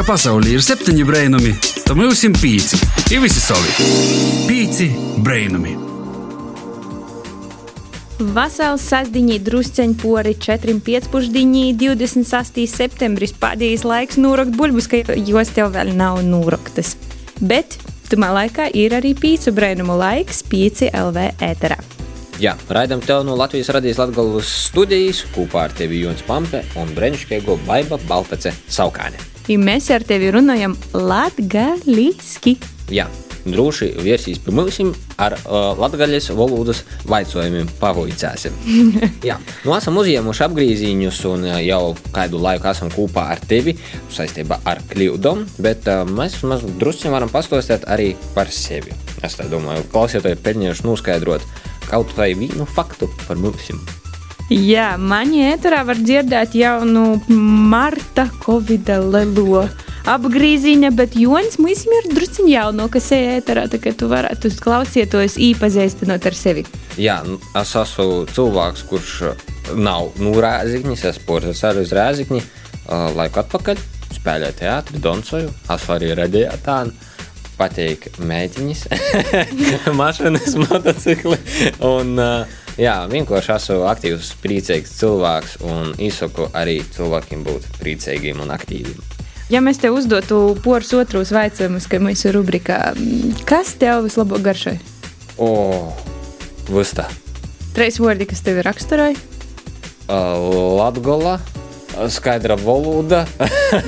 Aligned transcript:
ka 0.00 0.14
pasaulē 0.14 0.54
ir 0.54 0.62
septiņi 0.64 1.02
brainami, 1.04 1.50
tad 1.84 1.98
mums 1.98 2.22
ir 2.24 2.32
pieci. 2.40 2.78
Ir 3.12 3.20
visi 3.20 3.40
savi. 3.42 3.68
Pieci 4.48 4.86
brainami. 5.20 5.74
Vasāls 8.32 8.86
sastāvdaļā 8.88 9.36
drusceņi 9.44 9.98
pori 10.00 10.32
4,5 10.40 11.10
28. 11.82 12.64
septembris 12.70 13.34
pēdējais 13.42 13.84
laiks 13.84 14.16
nūrakt 14.16 14.56
buļbuļs, 14.56 14.88
ka 14.88 15.18
jos 15.20 15.52
tev 15.52 15.74
vēl 15.74 15.92
nav 15.98 16.22
nūraktas. 16.24 16.94
Bet 17.40 17.76
tumā 18.08 18.30
laikā 18.38 18.70
ir 18.72 18.96
arī 18.96 19.12
pīcu 19.18 19.52
brainumu 19.52 19.98
laiks 20.00 20.40
5 20.48 20.94
LV 20.94 21.26
ēterā. 21.44 21.76
Jā, 22.40 22.54
raidām 22.72 23.04
tev 23.04 23.26
no 23.28 23.36
Latvijas 23.36 23.68
radijas 23.76 24.00
Latvijas 24.00 24.54
studijas 24.70 25.26
kopā 25.34 25.66
ar 25.68 25.76
tevi 25.76 26.00
Jons 26.06 26.24
Pampe 26.24 26.64
un 26.80 26.96
Brenčkēgo 26.96 27.58
Baiba 27.68 28.00
Balpece 28.08 28.54
Saukāne. 28.64 29.29
I 29.48 29.56
mēs 29.60 29.90
ar 29.94 30.04
tevi 30.06 30.30
runājam 30.34 30.76
latgaliski. 30.92 32.58
Jā, 32.90 33.06
droši 33.44 33.92
pie 34.44 34.52
mums 34.54 34.80
ar 35.20 35.36
uh, 35.38 35.72
latgaļas 35.80 36.30
valodas 36.36 36.82
vaicojumiem 37.08 37.68
pavoicāsim. 37.80 38.56
Jā, 39.28 39.38
nu 39.64 39.74
esam 39.76 40.00
uzņēmuši 40.00 40.44
apgrīzīņus 40.46 41.22
un 41.30 41.46
uh, 41.48 41.58
jau 41.64 41.94
kādu 42.14 42.40
laiku 42.42 42.70
esam 42.72 42.92
kopā 42.92 43.30
ar 43.34 43.44
tevi 43.50 43.76
saistībā 44.12 44.60
ar 44.68 44.82
kļūdom, 44.92 45.46
bet 45.64 45.88
uh, 45.90 46.04
mēs 46.08 46.40
maz 46.48 46.66
drusciņi 46.80 47.14
varam 47.14 47.32
pastostēt 47.32 47.88
arī 47.90 48.12
par 48.36 48.52
sevi. 48.54 48.96
Es 49.24 49.36
tā 49.36 49.48
domāju, 49.50 49.88
klausieties, 49.92 50.40
pelnījuši 50.44 50.86
noskaidrot, 50.88 51.48
kaut 51.90 52.14
vai 52.16 52.32
vienu 52.38 52.68
faktu 52.68 53.10
par 53.26 53.40
mums. 53.40 53.72
Jā, 54.50 54.96
manī 54.98 55.44
ēterā 55.46 55.84
var 55.86 55.98
dzirdēt 56.02 56.56
jaunu 56.58 57.20
Marta 57.70 58.24
Covida 58.42 58.96
lelo 58.98 59.60
apgrīziņa, 60.10 60.90
bet 60.98 61.14
Jonas 61.14 61.54
mums 61.62 61.84
ir 61.86 62.08
drusciņš 62.10 62.50
jauno, 62.50 62.88
kas 62.90 63.06
ir 63.14 63.36
ēterā, 63.36 63.68
tā 63.70 63.78
kā 63.78 63.92
tu 63.94 64.08
varētu 64.10 64.50
klausieties 64.58 65.36
īpazīstinot 65.38 66.26
ar 66.26 66.34
sevi. 66.34 66.64
Jā, 66.98 67.20
nu, 67.28 67.38
es 67.60 67.76
esmu 67.78 68.24
cilvēks, 68.34 68.82
kurš 68.90 69.12
nav 69.78 70.18
no 70.18 70.34
rēzikņas, 70.42 71.04
es 71.12 71.22
portas 71.22 71.62
ar 71.70 71.78
uz 71.78 71.94
rēzikņi 71.94 72.42
laiku 73.20 73.44
atpakaļ, 73.44 73.84
spēlēju 74.18 74.58
teātri, 74.64 75.04
doncoju, 75.04 75.54
esmu 75.70 75.94
arī 75.94 76.10
radiatāni 76.18 76.98
patīk 77.60 78.08
mēģiņas, 78.18 78.82
mašīnas, 80.00 80.58
motocikli. 80.64 81.38
Un, 81.86 82.18
jā, 82.78 82.96
vienkārši 83.10 83.54
esmu 83.56 83.78
aktīvs, 83.90 84.34
priecīgs 84.42 84.92
cilvēks 85.00 85.56
un 85.66 85.94
izsaku 85.98 86.50
arī 86.56 86.80
cilvēkiem 86.94 87.42
būt 87.46 87.70
priecīgiem 87.80 88.42
un 88.44 88.52
aktīviem. 88.54 89.00
Ja 89.50 89.58
mēs 89.64 89.80
tev 89.82 89.96
uzdotu 89.98 90.54
porus 90.62 90.92
otrus 90.94 91.32
jautājumus, 91.34 91.88
kad 91.90 92.04
mēs 92.04 92.20
esam 92.22 92.36
rubrikā, 92.38 92.92
kas 93.48 93.74
tev 93.80 94.04
vislabāk 94.06 94.44
garšoja? 94.46 94.78
O, 95.42 95.90
Vista. 96.70 97.08
Trīs 97.74 97.98
vārdi, 98.02 98.28
kas 98.30 98.44
tev 98.46 98.60
ir 98.60 98.68
raksturoja? 98.68 99.18
Latgola, 100.10 101.38
skaidra 102.10 102.54
valoda, 102.58 103.24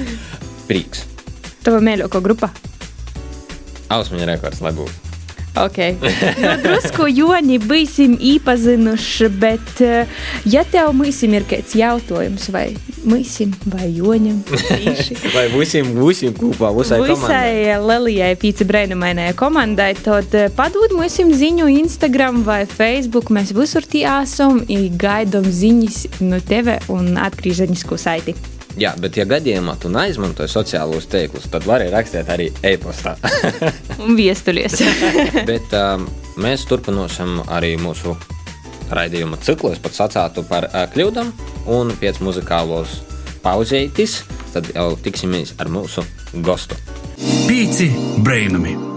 prieks. 0.68 1.04
Tava 1.62 1.78
mīļākā 1.82 2.22
grupa? 2.22 2.50
Ausmiņa 3.92 4.32
rekords, 4.32 4.62
lai 4.64 4.74
būtu. 4.74 5.11
Okay. 5.52 5.96
Nu, 6.40 6.54
drusku 6.62 7.06
Joni 7.12 7.58
būsim 7.60 8.14
īpazinuši, 8.16 9.28
bet 9.36 9.82
ja 10.48 10.62
tev 10.64 10.94
mūsim 10.96 11.36
ir 11.36 11.44
kāds 11.48 11.74
jautājums 11.76 12.48
vai 12.54 12.70
mūsim 13.04 13.52
vai 13.68 13.90
Joņam, 13.92 14.38
vai 15.36 15.44
būsim, 15.52 15.92
būsim 15.98 16.32
kopā, 16.38 16.70
visai 16.76 17.02
komandai. 17.02 17.42
Visai 17.58 17.76
Lelijai 17.82 18.30
pīci 18.40 18.66
brainumainajai 18.68 19.36
komandai, 19.36 19.90
tad 20.00 20.32
padod 20.56 20.94
mūsim 20.96 21.34
ziņu 21.36 21.68
Instagram 21.82 22.42
vai 22.48 22.62
Facebook, 22.70 23.28
mēs 23.34 23.52
visur 23.56 23.84
tie 23.84 24.06
esam, 24.08 24.62
gaidām 25.02 25.44
ziņas 25.52 26.22
no 26.24 26.40
teve 26.48 26.78
un 26.92 27.18
atgrieženisko 27.20 28.00
saiti. 28.00 28.36
Jā, 28.80 28.94
bet, 29.00 29.16
ja 29.20 29.26
gadījumā 29.28 29.74
tu 29.80 29.90
neizmantoji 29.92 30.50
sociālos 30.50 31.08
tīklus, 31.12 31.48
tad 31.52 31.66
vari 31.68 31.90
rakstīt 31.92 32.30
arī 32.32 32.48
e-pastā. 32.64 33.16
un 34.04 34.16
viestuļies. 34.18 34.78
bet 35.50 35.74
um, 35.76 36.06
mēs 36.40 36.64
turpināsim 36.70 37.42
arī 37.52 37.74
mūsu 37.80 38.16
raidījuma 38.92 39.40
ciklu. 39.44 39.74
Es 39.74 39.82
pats 39.82 40.00
sacātu 40.02 40.46
par 40.48 40.68
uh, 40.70 40.86
kļūdām, 40.92 41.34
un 41.72 41.92
pēc 42.00 42.22
muzikālos 42.24 43.00
pauzētis, 43.44 44.22
tad 44.54 44.72
jau 44.74 44.92
tiksimies 45.04 45.56
ar 45.60 45.72
mūsu 45.72 46.06
gostu. 46.44 46.78
Pīci 47.48 47.92
brainami! 48.24 48.91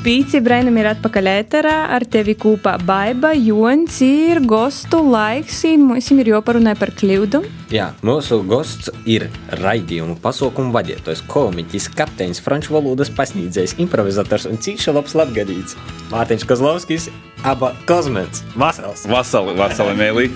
Pīci 0.00 0.38
Brainam 0.40 0.78
ir 0.80 0.86
atpakaļ 0.94 1.26
ēterā, 1.28 1.72
ar 1.92 2.06
tevi 2.08 2.32
kopā 2.40 2.78
baiba, 2.88 3.34
Jons 3.36 3.98
ir 4.00 4.38
gostu 4.48 5.02
laiks, 5.04 5.58
mums 5.76 6.08
ir 6.14 6.30
joparunāja 6.30 6.78
par 6.80 6.94
kļūdu. 6.96 7.42
Jā, 7.68 7.90
mūsu 8.00 8.38
gosts 8.48 8.88
ir 9.04 9.26
raidījumu 9.60 10.16
pasaukumu 10.24 10.72
vadītājs, 10.72 11.20
komiķis, 11.28 11.90
kapteinis, 12.00 12.40
franču 12.40 12.78
valodas 12.78 13.12
pasniedzējs, 13.12 13.76
improvizators 13.84 14.48
un 14.48 14.56
cīša 14.56 14.96
labs 14.96 15.18
latgadīts. 15.20 15.76
Mārtiņš 16.14 16.48
Kozlovskis, 16.48 17.12
aba 17.44 17.74
Kozmets. 17.84 18.40
Vasals! 18.56 19.04
Vasali, 19.04 19.52
vasali, 19.60 20.00
mēlī! 20.00 20.28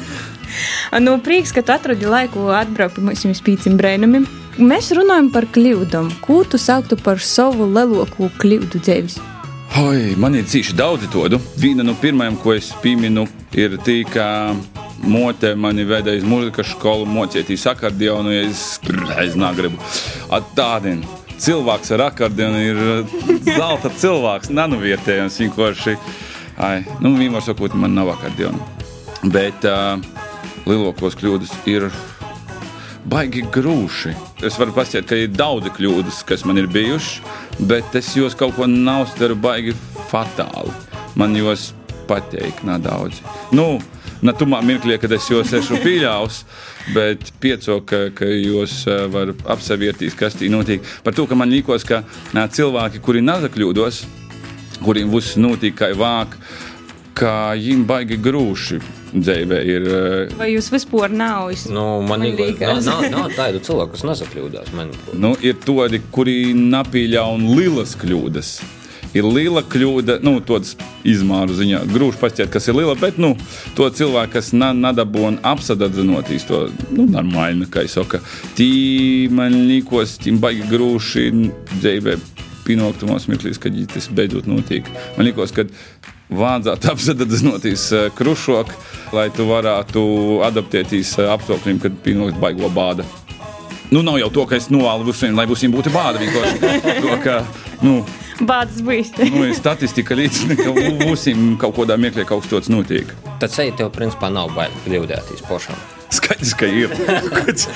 nu, 1.07 1.17
prieks, 1.25 1.57
ka 1.57 1.65
tu 1.65 1.73
atradi 1.73 2.05
laiku 2.05 2.51
atbraukt 2.53 3.01
pie 3.01 3.09
mums 3.09 3.47
Pīcim 3.49 3.81
Brainamim. 3.81 4.29
Mēs 4.61 4.93
runājam 4.93 5.33
par 5.33 5.49
kļūdām. 5.57 6.19
Ko 6.21 6.43
tu 6.45 6.61
sauktu 6.61 7.01
par 7.01 7.17
savu 7.17 7.73
lielāko 7.73 8.29
kļūdu 8.37 8.85
dzīves? 8.85 9.25
Oi, 9.75 10.13
man 10.23 10.37
ir 10.39 10.45
cīši 10.47 10.77
daudzi 10.79 11.09
tādu. 11.11 11.41
Viena 11.59 11.83
no 11.83 11.97
pirmajām, 11.99 12.37
ko 12.39 12.53
es 12.55 12.69
pieminu, 12.79 13.25
ir 13.59 13.73
tā, 13.83 13.97
ka 14.07 14.27
mote 15.03 15.51
mani 15.59 15.83
veda 15.89 16.15
uz 16.15 16.23
mūzikas 16.31 16.71
skolu, 16.77 17.09
mocīties 17.11 17.65
akordionu, 17.73 18.31
ja 18.31 18.45
es, 18.47 18.63
es 19.25 19.35
negribu. 19.35 19.81
Tādien 20.55 21.03
cilvēks 21.43 21.91
ar 21.97 22.05
akordionu 22.07 22.63
ir 22.63 22.79
zelta 23.49 23.91
cilvēks, 23.91 24.55
nanovietējams 24.55 25.41
vienkārši. 25.43 25.97
Ai, 26.63 26.85
nu, 27.03 27.17
vienmēr 27.19 27.43
sakot, 27.43 27.75
man 27.75 27.99
nav 27.99 28.13
akordionu. 28.15 28.63
Bet 29.27 29.67
uh, 29.67 29.99
lielākos 30.71 31.19
kļūdas 31.19 31.59
ir 31.67 31.91
baigi 33.11 33.45
grūši. 33.55 34.15
Es 34.47 34.59
varu 34.61 34.75
pastāstīt, 34.77 35.09
ka 35.11 35.19
ir 35.19 35.33
daudzi 35.35 35.73
kļūdas, 35.77 36.23
kas 36.29 36.45
man 36.49 36.61
ir 36.61 36.71
bijušas, 36.73 37.21
bet 37.69 37.97
es 37.99 38.13
jūs 38.17 38.37
kaut 38.39 38.57
ko 38.59 38.69
neuztveru 38.71 39.37
baigi 39.39 39.75
fatāli. 40.11 40.73
Man 41.19 41.37
jūs 41.39 41.73
patīk 42.09 42.65
nedaudz. 42.67 43.21
Nu, 43.55 43.79
Ne 44.25 44.33
tumā 44.33 44.63
mirklī, 44.65 44.97
kad 44.97 45.13
es 45.13 45.27
jūs 45.29 45.51
esmu 45.53 45.83
pieļāvis, 45.83 46.39
bet 46.95 47.29
pieco, 47.43 47.75
ka, 47.85 48.07
ka 48.17 48.25
jūs 48.25 48.87
varat 49.13 49.43
apsevērtīs, 49.53 50.17
kas 50.17 50.39
tī 50.41 50.49
notiek. 50.49 50.81
Par 51.05 51.13
to, 51.13 51.27
ka 51.29 51.37
man 51.37 51.53
liekas, 51.53 51.85
ka 51.85 52.01
cilvēki, 52.33 53.03
kuri 53.05 53.21
nezakļūdos, 53.21 53.99
kuriem 54.81 55.13
viss 55.13 55.37
notiek 55.37 55.77
kā 55.77 55.91
vāk, 55.99 56.39
ka 57.17 57.55
viņiem 57.55 57.85
baigi 57.89 58.19
grūši 58.23 58.81
dzīvē 59.15 59.59
ir. 59.71 59.89
Vai 60.39 60.51
jūs 60.53 60.71
vispār 60.75 61.15
nav? 61.15 61.53
Nu, 61.73 62.03
man 62.07 62.25
nav 62.25 63.35
tādu 63.39 63.63
cilvēku, 63.65 63.95
kas 63.95 64.07
nezakļūdās. 64.11 64.73
Nu, 65.15 65.35
ir 65.43 65.59
tādi, 65.65 66.03
kuri 66.15 66.39
nepieļauj 66.59 67.45
lielas 67.55 67.95
kļūdas 68.01 68.57
ir 69.15 69.27
liela 69.27 69.63
kļūda, 69.63 70.19
nu, 70.27 70.39
tādas 70.45 70.75
izmēru 71.07 71.55
ziņā. 71.57 71.85
Grūti 71.95 72.21
pateikt, 72.21 72.53
kas 72.55 72.69
ir 72.69 72.79
liela, 72.79 72.97
bet, 72.99 73.19
nu, 73.23 73.35
to 73.79 73.87
cilvēku, 73.95 74.35
kas 74.37 74.53
nadabū 74.57 75.27
un 75.31 75.39
apsadadzinotīs 75.47 76.49
to, 76.49 76.65
nu, 76.91 77.07
normāli, 77.11 77.69
kā 77.71 77.87
es 77.87 77.95
saku, 77.99 78.21
tī 78.59 79.31
man 79.35 79.55
līkos, 79.71 80.19
tī 80.25 80.35
baigi 80.41 80.67
grūši 80.73 81.29
dzīvē 81.79 82.19
pinoktumos 82.65 83.29
mirklīs, 83.29 83.61
kad 83.61 83.77
tas 83.93 84.09
beidzot 84.11 84.49
notiek. 84.51 84.89
Man 85.19 85.29
liekas, 85.29 85.53
ka 85.55 85.69
vajadzētu 86.39 86.91
apzināties 86.95 87.87
krušok, 88.19 88.73
lai 89.17 89.29
tu 89.35 89.49
varētu 89.51 90.05
adaptēties 90.49 91.17
apstākļiem, 91.29 91.83
kad 91.85 92.03
pienāks 92.05 92.41
baigo 92.43 92.71
bāda. 92.75 93.07
Nu, 93.93 94.03
nav 94.03 94.19
jau 94.19 94.31
to, 94.33 94.45
ka 94.51 94.59
es 94.59 94.71
novēlu 94.73 95.07
visiem, 95.13 95.37
lai 95.39 95.47
visiem 95.47 95.75
būtu 95.75 95.93
bāda. 95.95 96.23
To, 97.05 97.17
ka, 97.23 97.41
nu, 97.85 98.01
Bādas 98.41 98.83
bijis. 98.83 99.13
nu, 99.35 99.47
statistika 99.55 100.17
liecina, 100.19 100.57
ka 100.59 100.73
būsim 101.05 101.55
kaut 101.61 101.77
kādā 101.79 101.99
mirklī 102.01 102.27
kaut 102.27 102.43
kas 102.45 102.55
tāds 102.57 102.73
notiek. 102.73 103.11
Tad 103.39 103.55
seja 103.55 103.77
tev 103.79 103.93
principā 103.95 104.33
nav 104.33 104.51
bail 104.57 104.75
kļūdēties 104.87 105.47
pošām. 105.47 105.94
Skaidrs, 106.15 106.55
ka 106.59 106.69
ir. 106.71 106.95
Kad 107.35 107.51
es 107.59 107.67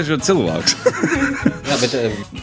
esmu 0.00 0.18
cilvēks. 0.24 0.76
Jā, 1.66 1.78
bet 1.82 1.96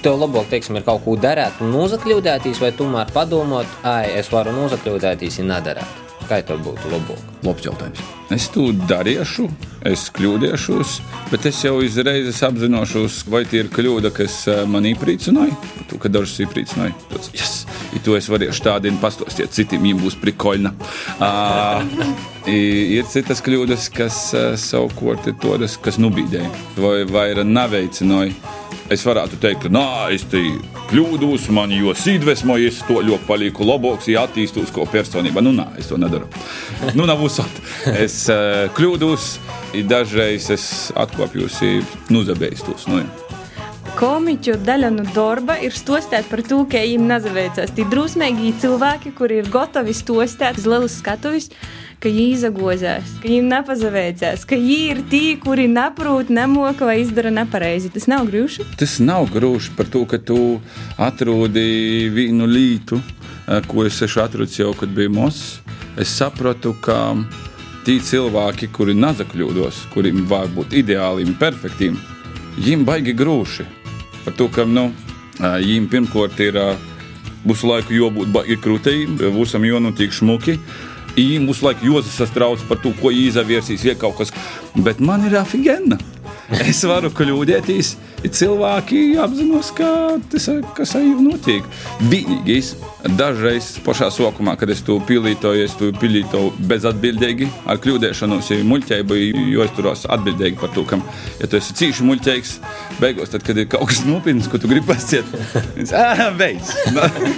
tev 0.05 0.19
labāk, 0.21 0.49
teiksim, 0.51 0.77
ir 0.79 0.85
kaut 0.87 1.03
ko 1.05 1.17
darīt 1.19 1.61
un 1.63 1.73
nozakļūdēties, 1.73 2.61
vai 2.63 2.73
tomēr 2.77 3.11
padomāt, 3.15 3.77
ai, 3.87 4.13
es 4.19 4.31
varu 4.33 4.55
nozakļūdēties 4.57 5.41
un 5.43 5.53
nedarīt. 5.55 6.01
Kā 6.23 6.39
tev 6.45 6.61
būtu 6.63 6.91
labāk? 6.91 7.19
Labs 7.43 7.65
jautājums. 7.65 8.03
Es 8.31 8.47
to 8.53 8.69
darīšu, 8.87 9.49
es 9.89 10.05
kļūdīšos, 10.15 10.93
bet 11.33 11.47
es 11.49 11.59
jau 11.65 11.75
uzreiz 11.81 12.39
apzināšos, 12.47 13.23
vai 13.29 13.43
tie 13.49 13.65
ir 13.65 13.71
kļūda, 13.73 14.13
kas 14.15 14.39
eh, 14.47 14.63
man 14.69 14.87
iepriecināja. 14.87 15.57
Tu, 15.89 15.99
ka 15.99 16.11
dažs 16.11 16.39
iepriecināja, 16.45 16.95
tas 17.11 17.29
yes, 17.35 17.62
ja 17.93 18.03
to 18.05 18.17
es 18.17 18.29
varēšu 18.31 18.65
tādiem 18.65 18.99
pastāstīt, 19.01 19.53
citiem 19.55 19.85
viņiem 19.85 20.03
būs 20.03 20.17
prikoļna. 20.21 20.73
Uh, 21.17 21.85
ir 22.49 23.07
citas 23.11 23.43
kļūdas, 23.45 23.89
kas 23.93 24.19
savukārt 24.65 25.29
ir 25.31 25.39
tādas, 25.43 25.77
kas 25.81 26.01
nubīdēja 26.01 26.51
vai, 26.81 26.97
vai 27.09 27.29
neveicināja 27.43 28.33
es 28.91 29.03
varētu 29.05 29.39
teikt, 29.41 29.65
ka 29.65 29.71
nā, 29.73 29.85
es 30.13 30.25
te 30.29 30.41
kļūdos, 30.91 31.47
man 31.55 31.73
jūs 31.73 32.05
iedvesmoju, 32.13 32.69
es 32.69 32.81
to 32.87 32.99
ļoti 33.05 33.27
palieku 33.27 33.67
labāks, 33.67 34.09
ja 34.11 34.25
attīstos 34.27 34.73
kā 34.75 34.85
personība. 34.91 35.43
Nu, 35.45 35.53
nā, 35.55 35.69
es 35.79 35.89
to 35.91 35.99
nedaru. 36.01 36.29
Nu, 36.93 37.07
nav 37.09 37.23
uzsākt. 37.23 37.61
Es 37.89 38.23
kļūdos, 38.77 39.33
dažreiz 39.89 40.49
es 40.53 40.69
atkopjos, 40.99 41.61
nuzabējos. 42.13 42.89
Nu, 42.91 43.03
Komiķu 43.93 44.55
daļa 44.65 44.89
no 44.89 45.03
darba 45.13 45.53
ir 45.61 45.75
stostēt 45.77 46.25
par 46.25 46.41
to, 46.41 46.63
ka 46.65 46.79
viņiem 46.81 47.03
nezaveicās. 47.11 47.73
Tie 47.77 47.83
drusmīgi 47.85 48.55
cilvēki, 48.63 49.11
kuri 49.13 49.37
ir 49.43 49.49
gatavi 49.53 49.93
stostēt 49.93 50.57
uz 50.57 50.65
lielus 50.65 50.95
skatuves, 50.97 51.51
ka 52.01 52.09
viņi 52.09 52.23
izagozās, 52.33 53.11
ka 53.21 53.29
viņiem 53.29 53.51
nepazaveicās, 53.51 54.47
ka 54.49 54.57
viņi 54.57 54.77
ir 54.95 55.01
tie, 55.11 55.35
kuri 55.43 55.67
neprot, 55.69 56.31
nemoka 56.33 56.87
vai 56.89 56.97
izdara 57.03 57.29
nepareizi. 57.35 57.91
Tas 57.93 58.09
nav 58.09 58.25
grūti. 58.31 58.65
Tas 58.81 58.97
nav 58.97 59.29
grūti 59.35 59.75
par 59.77 59.91
to, 59.93 60.01
ka 60.09 60.17
tu 60.17 60.39
atrodi 60.97 62.09
vienu 62.17 62.49
lītu, 62.49 62.97
eh, 62.97 63.61
ko 63.69 63.85
es 63.85 64.01
esmu 64.01 64.25
atradis 64.25 64.57
jau, 64.57 64.73
kad 64.73 64.89
biju 64.89 65.13
mos. 65.13 65.61
Es 66.01 66.09
sapratu, 66.17 66.73
ka 66.81 67.13
tie 67.85 67.99
cilvēki, 68.01 68.71
kuri 68.73 68.97
nezakļūdos, 68.97 69.85
kuriem 69.93 70.25
vajag 70.25 70.57
būt 70.57 70.75
ideāliem, 70.81 71.37
perfektiem, 71.37 72.01
viņiem 72.57 72.89
baigi 72.89 73.13
grūti. 73.13 73.82
Par 74.23 74.35
to, 74.39 74.47
ka 74.51 74.65
nu, 74.69 74.89
viņiem 75.39 75.89
pirmkārt 75.91 76.39
ir 76.43 76.59
visu 77.43 77.67
laiku 77.67 77.95
jābūt 77.97 78.31
baigi 78.33 78.57
krūtēji, 78.63 79.09
visam 79.35 79.65
jānotiek 79.67 80.13
šmuki. 80.15 80.57
Īņķis 81.13 81.43
mums 81.45 81.61
laikam 81.61 81.91
Jozef 81.91 82.15
sastrauc 82.15 82.63
par 82.69 82.79
to, 82.81 82.93
ko 82.97 83.11
izvērsīs, 83.13 83.83
ja 83.85 83.93
kaut 83.99 84.17
kas. 84.21 84.33
Bet 84.73 85.01
man 85.03 85.27
ir 85.27 85.35
afigēna. 85.37 85.99
Es 86.63 86.81
varu 86.87 87.11
kļūdīties 87.13 87.93
cilvēki 88.31 89.17
apzinos, 89.19 89.71
ka 89.75 90.17
tas 90.31 90.47
kas 90.77 90.95
jau 90.95 91.19
notiek. 91.23 91.65
Vienīgais, 92.11 92.73
dažreiz 93.17 93.73
pašā 93.83 94.07
sākumā, 94.13 94.55
kad 94.59 94.71
es 94.71 94.83
to 94.85 94.99
pilītoju, 95.07 95.65
es 95.67 95.75
to 95.79 95.91
pilītoju 95.99 96.53
bezatbildīgi, 96.69 97.49
ar 97.67 97.81
kļūdīšanos, 97.83 98.51
ja 98.53 98.67
muļķība, 98.67 99.19
jo 99.51 99.65
es 99.65 99.73
turos 99.75 100.05
atbildīgi 100.13 100.59
par 100.61 100.71
to, 100.75 100.85
ka, 100.87 100.99
ja 101.41 101.49
tu 101.51 101.59
esi 101.59 101.75
cīši 101.79 102.07
muļķīgs, 102.07 102.53
beigās, 103.01 103.33
tad, 103.33 103.43
kad 103.47 103.59
ir 103.59 103.67
kaut 103.71 103.89
kas 103.91 104.03
nopietns, 104.07 104.47
ko 104.51 104.61
tu 104.61 104.71
gribi 104.71 104.87
pasciet, 104.93 105.27
ah, 105.97 106.25
beidz. 106.39 106.71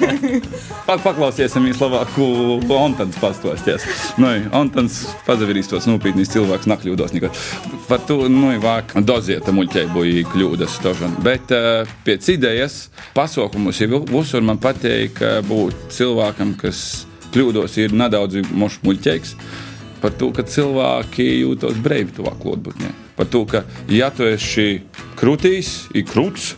Pak, 0.87 1.01
paklausies 1.01 1.55
viņu 1.57 1.79
labāku 1.79 2.25
Antons 2.77 3.17
pastāsties. 3.17 3.87
Nu, 4.21 4.29
Antons 4.53 5.01
pazavirīs 5.25 5.71
tos 5.71 5.87
nopietnīs 5.89 6.29
cilvēks, 6.35 6.69
nakļūdos 6.69 7.15
nekad. 7.15 7.39
Par 7.89 8.03
to, 8.05 8.25
nu, 8.29 8.51
vāk 8.61 8.93
dozieta 9.05 9.53
muļķību 9.55 10.05
kļūdas 10.29 10.74
aizstošanu. 10.75 11.23
Bet 11.23 11.51
uh, 11.55 11.87
pēc 12.05 12.27
idejas 12.35 12.89
pasaukumus 13.15 13.79
jau 13.81 14.03
visur 14.09 14.43
man 14.45 14.59
patīk 14.61 15.21
būt 15.47 15.89
cilvēkam, 15.95 16.55
kas 16.59 17.05
kļūdos, 17.33 17.79
ir 17.79 17.95
nedaudz 17.95 18.43
muļķīgs. 18.55 19.35
Par 20.03 20.13
to, 20.19 20.29
ka 20.35 20.43
cilvēki 20.45 21.25
jūtas 21.41 21.79
brīvi 21.81 22.13
tuvāk 22.15 22.37
klātbūtnē. 22.43 22.91
Par 23.15 23.29
to, 23.31 23.45
ka, 23.49 23.63
ja 23.89 24.11
tu 24.13 24.27
esi 24.27 24.83
krūtīs, 25.17 25.87
ir 25.95 26.05
krūts, 26.05 26.53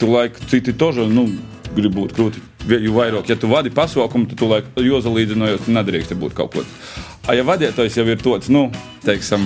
tu 0.00 0.08
laik 0.10 0.40
citi 0.50 0.74
toži 0.74 1.06
nu, 1.12 1.28
grib 1.76 1.94
būt 1.94 2.16
krūti. 2.16 2.42
Jo 2.70 2.92
vairāk, 2.96 3.30
ja 3.30 3.38
tu 3.40 3.48
vadi 3.48 3.70
pasaukumu, 3.72 4.28
tad 4.28 4.40
tu 4.40 4.48
laik 4.50 4.66
jozalīdzinājos, 4.76 5.64
tu 5.64 5.76
nedrīkst 5.76 6.16
būt 6.18 6.34
kaut 6.36 6.56
ko. 6.56 6.64
A, 7.30 7.34
ja 7.38 7.44
vadītājs 7.46 7.94
jau 7.94 8.02
ir 8.10 8.18
tāds, 8.18 8.48
nu, 8.50 8.64
teiksim, 9.04 9.44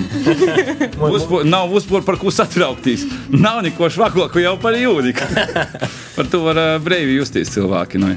uzpor, 1.05 1.43
nav 1.45 1.69
uzpūra 1.77 2.01
par 2.07 2.17
ko 2.17 2.31
satraukties. 2.33 3.03
Nav 3.29 3.59
neko 3.61 3.91
švakāku 3.93 4.41
jau 4.41 4.55
par 4.61 4.73
jūdiku. 4.79 5.27
par 6.15 6.29
to 6.31 6.39
var 6.47 6.57
uh, 6.57 6.69
brīvi 6.81 7.19
justies 7.19 7.51
cilvēki. 7.53 8.01
Nu. 8.01 8.15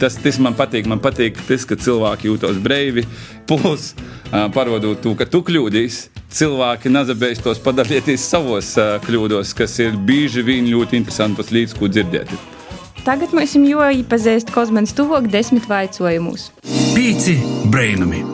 Tas, 0.00 0.16
tas 0.16 0.38
man 0.40 0.56
patīk. 0.56 0.88
Man 0.88 1.02
patīk 1.04 1.36
tas, 1.44 1.66
ka 1.68 1.76
cilvēki 1.76 2.30
jūtas 2.30 2.56
brīvi. 2.64 3.04
Plus, 3.50 3.90
uh, 4.30 4.46
parādot 4.54 5.02
to, 5.04 5.12
ka 5.18 5.28
tu 5.28 5.42
kļūdīsi, 5.44 6.22
cilvēki 6.32 6.92
nezabēs 6.94 7.44
tos 7.44 7.60
padalīties 7.60 8.24
savos 8.24 8.72
uh, 8.80 8.94
kļūdos, 9.04 9.52
kas 9.58 9.76
ir 9.84 9.98
bieži 10.00 10.46
vien 10.46 10.70
ļoti 10.72 11.02
interesanti 11.02 11.44
līdz 11.58 11.76
ko 11.76 11.92
dzirdēt. 11.92 12.32
Tagad 13.04 13.36
mēs 13.36 13.52
jums 13.58 13.68
jau 13.68 13.90
iepazīstam 13.98 14.56
kosmosa 14.56 14.96
tuvāk 14.96 15.28
desmit 15.28 15.68
vaicojumus. 15.68 16.48
Pīci 16.96 17.36
brainami! 17.68 18.33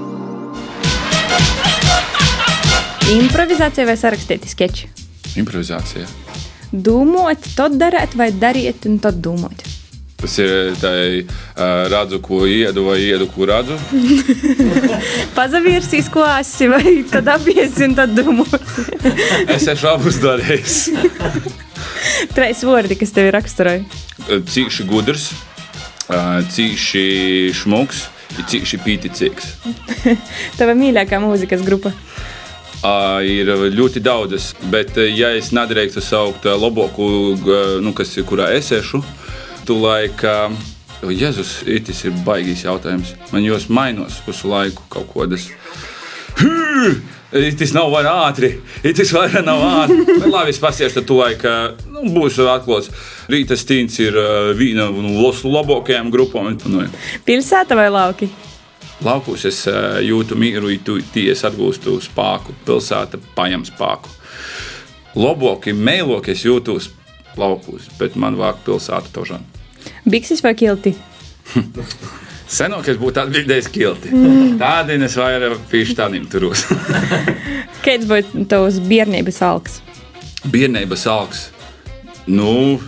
Improvizācija 3.10 3.86
vai 3.88 3.96
sarakstīti 3.98 4.46
sketči? 4.50 4.88
Improvizācija. 5.40 6.06
Domāt, 6.70 7.48
tad 7.58 7.74
darīt, 7.80 8.14
vai 8.18 8.28
darīt, 8.30 8.86
un 8.86 9.00
tad 9.02 9.18
domāt. 9.24 9.64
Tas 10.20 10.36
ir 10.38 10.76
tā, 10.78 10.92
uh, 11.18 11.88
redzu, 11.90 12.20
ko 12.22 12.44
iedu, 12.46 12.84
vai 12.86 12.98
iedu, 13.02 13.26
ko 13.32 13.48
redzu. 13.50 13.78
Pazavirsīs, 15.38 16.10
ko 16.12 16.22
esi, 16.36 16.68
vai 16.70 17.00
tad 17.10 17.30
apiesi, 17.32 17.88
un 17.88 17.96
tad 17.98 18.14
domāsi. 18.14 18.84
es 19.56 19.66
esmu 19.66 19.90
abus 19.94 20.20
darījis. 20.22 20.78
Trīs 22.36 22.62
vārdi, 22.68 23.00
kas 23.00 23.16
tev 23.16 23.32
raksturoja. 23.34 23.82
Cīši 24.28 24.86
gudrs, 24.86 25.30
cīši 26.54 27.04
šmuks, 27.64 28.04
cīši 28.52 28.80
pīticīgs. 28.84 29.50
Tava 30.60 30.78
mīļākā 30.78 31.18
mūzikas 31.24 31.66
grupa. 31.66 31.96
Ir 32.80 33.50
ļoti 33.76 34.00
daudzas, 34.00 34.54
bet, 34.72 34.96
ja 35.12 35.34
es 35.36 35.50
nedrīkstu 35.52 36.00
saukt 36.00 36.46
labāko, 36.48 37.10
nu, 37.84 37.92
kas 37.96 38.14
kurā 38.24 38.48
es 38.56 38.72
esmu, 38.72 39.02
tu 39.68 39.76
laika. 39.82 40.48
Jēzus, 41.00 41.62
tas 41.86 42.02
ir 42.04 42.16
baigīgs 42.26 42.66
jautājums. 42.66 43.14
Man 43.32 43.44
jūs 43.44 43.70
mainos 43.72 44.18
visu 44.26 44.50
laiku 44.52 44.84
kaut 44.92 45.08
kādas. 45.14 45.46
Tas 47.30 47.72
nav 47.72 47.92
vairs 47.92 48.10
ātri, 48.10 48.50
tas 48.96 49.12
vairs 49.14 49.38
nav 49.46 49.62
ātri. 49.64 50.02
Bet 50.10 50.28
labi, 50.28 50.52
es 50.52 50.60
pasiešu, 50.60 50.98
tad 50.98 51.08
tu 51.08 51.16
laika 51.20 51.54
nu, 51.86 52.08
būs 52.16 52.36
atklāts. 52.42 52.92
Rīta 53.32 53.56
stīns 53.60 53.96
ir 54.02 54.16
viena 54.58 54.90
no 54.92 55.30
labākajām 55.30 56.12
grupām. 56.12 56.52
Nu, 56.68 56.84
Pilsēta 57.24 57.78
vai 57.78 57.88
lauki? 57.92 58.28
Laukos 59.00 59.46
es 59.48 59.62
uh, 59.70 59.96
jūtu 60.04 60.36
mieru, 60.36 60.68
tie 61.14 61.30
es 61.32 61.44
atgūstu 61.48 61.96
spēku, 62.04 62.52
pilsēta 62.66 63.20
paņem 63.36 63.64
spēku. 63.70 64.12
Loboki, 65.16 65.72
mēloki 65.72 66.34
es 66.34 66.44
jūtos 66.44 66.90
laukos, 67.40 67.88
bet 67.98 68.18
man 68.20 68.36
vāk 68.38 68.60
pilsēta 68.66 69.08
tožan. 69.14 69.46
Bikses 70.04 70.44
vai 70.44 70.52
kilti? 70.58 70.92
Senāk 72.50 72.88
es 72.90 72.98
būtu 73.00 73.22
atbildējis 73.22 73.70
kilti. 73.72 74.12
Mm. 74.12 74.56
Tādien 74.60 75.06
es 75.06 75.16
vairāk 75.18 75.60
pīšu 75.70 75.96
tādiem 75.98 76.26
turos. 76.30 76.66
Kāds 77.84 78.08
būtu 78.10 78.44
tavs 78.50 78.80
bērnības 78.84 79.40
alks? 79.46 79.80
Bērnības 80.50 81.06
alks? 81.08 81.44
Nu, 82.26 82.80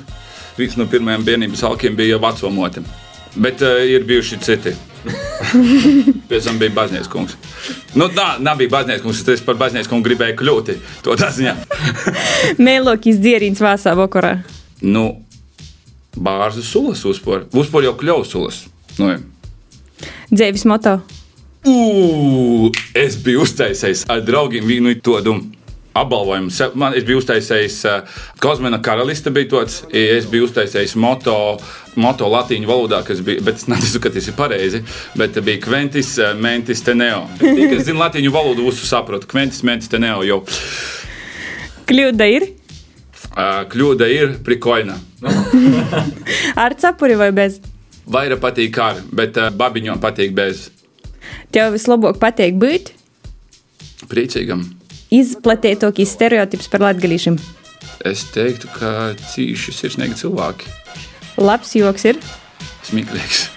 viens 0.59 0.75
no 0.77 0.89
pirmajiem 0.91 1.25
bērnības 1.25 1.63
alkiem 1.71 1.97
bija 1.97 2.21
veco 2.23 2.51
motim. 2.53 2.85
Bet 3.33 3.63
uh, 3.65 3.81
ir 3.87 4.05
bijuši 4.05 4.43
citi. 4.43 4.75
Pēc 6.31 6.47
tam 6.47 6.61
bija 6.61 6.75
Baznīcas 6.77 7.11
kungs. 7.13 7.37
Nu, 7.99 8.09
tā 8.15 8.37
nebija 8.43 8.73
Baznīcas 8.77 9.05
kungs. 9.05 9.23
Es 9.35 9.45
par 9.45 9.59
Baznīcas 9.61 9.91
kungu 9.91 10.07
gribēju 10.11 10.39
kļūt. 10.41 10.73
To 11.07 11.17
tas 11.19 11.39
ziņā. 11.39 11.57
Mēlokis 12.67 13.21
dzērīns 13.23 13.63
vāsā 13.63 13.97
vakarā. 13.99 14.37
Nu, 14.83 15.07
bārzu 16.17 16.65
sulas 16.67 17.03
uzpor. 17.09 17.47
Uzpor 17.53 17.87
jau 17.87 17.97
kļaus 17.99 18.33
sulas. 18.35 18.63
Nu, 18.99 19.15
Dzēvis 20.33 20.65
moto. 20.69 20.99
Ugh, 21.69 22.73
es 22.99 23.15
biju 23.23 23.45
uztaisījis 23.45 24.07
ar 24.11 24.23
draugiem 24.27 24.65
vienu 24.67 24.95
to 24.99 25.21
domu 25.23 25.53
apbalvojumu. 25.95 26.51
Man, 26.75 26.97
es 26.97 27.05
biju 27.07 27.21
uztaisījis 27.21 27.77
uh, 27.87 28.21
Kozmena 28.43 28.81
karaliste, 28.83 29.31
bija 29.35 29.51
tāds, 29.53 29.83
es 29.93 30.27
biju 30.31 30.49
uztaisījis 30.49 30.97
moto, 31.01 31.37
moto 32.01 32.29
latīņu 32.33 32.69
valodā, 32.69 33.03
kas 33.07 33.21
bija, 33.25 33.43
bet 33.45 33.61
es 33.61 33.69
neticu, 33.71 34.01
ka 34.03 34.13
tas 34.15 34.29
ir 34.31 34.37
pareizi, 34.39 34.83
bet 35.19 35.37
bija 35.45 35.61
Quentis, 35.65 36.15
uh, 36.21 36.33
Mentis, 36.39 36.83
Teneo. 36.87 37.27
Tik 37.41 37.77
es 37.77 37.87
zinu 37.89 38.01
latīņu 38.03 38.33
valodu, 38.35 38.65
visu 38.69 38.89
saprotu. 38.89 39.29
Quentis, 39.31 39.63
Mentis, 39.67 39.91
Teneo 39.93 40.23
jau. 40.27 40.41
Kļūda 41.91 42.29
ir? 42.33 42.49
Uh, 43.33 43.63
kļūda 43.73 44.09
ir 44.13 44.37
prikoina. 44.45 44.99
ar 46.65 46.77
cepuri 46.81 47.17
vai 47.21 47.31
bez? 47.37 47.61
Vairāk 48.13 48.41
patīk 48.43 48.79
ar, 48.83 48.99
bet 49.15 49.39
uh, 49.41 49.49
babiņām 49.55 50.01
patīk 50.03 50.35
bez. 50.37 50.69
Tev 51.55 51.77
vislabāk 51.77 52.19
patīk 52.21 52.57
būt 52.61 52.93
Priecīgam. 54.11 54.65
izplatītākais 55.15 56.13
stereotips 56.17 56.69
par 56.73 56.83
latgadījušiem. 56.89 57.37
Es 58.09 58.25
teiktu, 58.35 58.69
ka 58.75 59.13
cīši 59.31 59.75
sirsnīgi 59.77 60.19
cilvēki. 60.25 60.82
Labs 61.41 61.75
joks 61.77 62.05
ir. 62.05 62.19
Smieklīgs. 62.83 63.49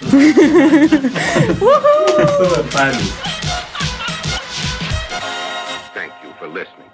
Thank 5.94 6.12
you 6.22 6.30
for 6.38 6.48
listening. 6.48 6.90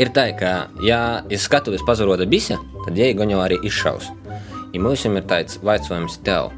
Ir 0.00 0.12
tā, 0.16 0.30
ka, 0.38 0.70
ja 0.84 1.22
es 1.28 1.44
skatuves 1.44 1.82
pazaroda 1.84 2.24
bise, 2.28 2.56
tad 2.86 2.96
jēga 2.96 3.26
jau 3.28 3.40
arī 3.42 3.58
izšaus. 3.66 4.08
Ja 4.72 4.80
mums 4.80 5.04
ir 5.04 5.18
tāds 5.28 5.58
jautājums 5.60 6.20
tev, 6.24 6.52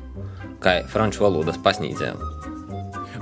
kā 0.62 0.82
franču 0.92 1.24
valodas 1.24 1.58
pasniedzējam, 1.64 2.20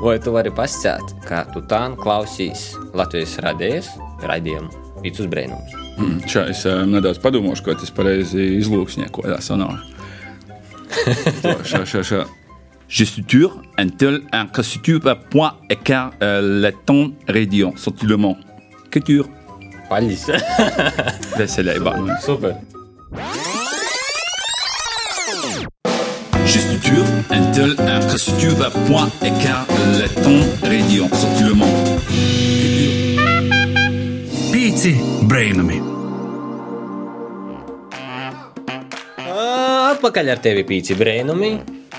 vai 0.02 0.18
tu 0.20 0.34
vari 0.34 0.50
pasakāt, 0.52 1.14
ka 1.28 1.44
tu 1.54 1.62
tā 1.70 1.84
klausīs 2.00 2.72
Latvijas 2.92 3.38
radējas 3.44 3.94
raidījumu 4.26 4.68
Pīcis 5.00 5.30
brīnums? 5.30 5.89
Hmm, 6.00 6.20
šā 6.24 6.46
es 6.48 6.64
um, 6.64 6.94
nedaudz 6.94 7.20
padomāšu, 7.20 7.74
tas 7.76 7.92
pareizi 7.92 8.56
Je 12.90 13.04
suture 13.04 13.62
un 13.78 13.88
tel 13.88 14.22
un 14.32 14.48
à 15.06 15.14
point 15.14 15.54
écart 15.68 16.10
euh, 16.22 16.60
le 16.60 16.72
temps 16.72 17.12
radiant, 17.28 17.72
sentiment. 17.76 18.36
Que 18.90 18.98
tu 18.98 19.22
Paļis. 19.90 20.26
Veselībā. 21.38 21.94
Super. 22.22 22.56
Je 26.46 26.58
suture 26.58 27.04
un 27.30 27.50
tel 27.52 27.76
un 27.78 28.00
que 28.08 28.16
suture 28.16 28.64
à 28.64 28.70
point 28.70 29.10
écart 29.22 29.66
le 29.98 30.08
temps 30.22 30.46
radiant, 30.62 31.08
sentiment. 31.12 31.74
Pīci! 34.52 35.09
Brainami! 35.30 35.78
Atpakaļ 39.90 40.30
ar 40.32 40.40
tevi 40.42 40.64
pīci 40.66 40.96
brēnumi. 40.98 41.50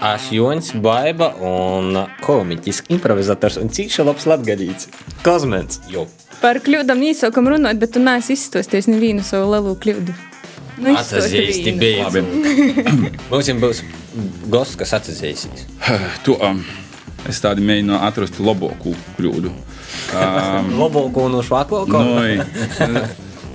Es 0.01 0.31
Joņš, 0.33 0.71
Baiba 0.81 1.29
un 1.45 1.95
komiķis, 2.25 2.81
improvizators 2.95 3.59
un 3.61 3.69
cīņš 3.71 3.99
labs 4.07 4.25
latgadīts. 4.27 4.89
Kozmens, 5.23 5.79
jo. 5.91 6.07
Par 6.41 6.59
kļūdām 6.65 7.03
īsākam 7.11 7.47
runāt, 7.53 7.79
bet 7.79 7.93
tu 7.95 8.01
neesi 8.01 8.33
izstosties 8.33 8.89
nevienu 8.89 9.23
savu 9.23 9.51
lielu 9.53 9.75
kļūdu. 9.83 10.17
Nu, 10.81 10.95
Atzīsti 10.97 11.75
bija. 11.77 12.09
Labi. 12.09 12.23
Mums 13.31 13.51
būs 13.61 13.83
gosts, 14.49 14.79
kas 14.81 14.95
atzīsīs. 14.97 15.67
To, 16.25 16.39
um, 16.41 16.63
es 17.29 17.39
tādu 17.43 17.63
mēģinu 17.63 18.01
atrast 18.01 18.41
labāku 18.41 18.95
kļūdu. 19.19 19.53
Um, 20.11 20.71
Labāko 20.79 21.27
no 21.31 21.41
švākāko. 21.45 22.01
nu, 22.91 23.03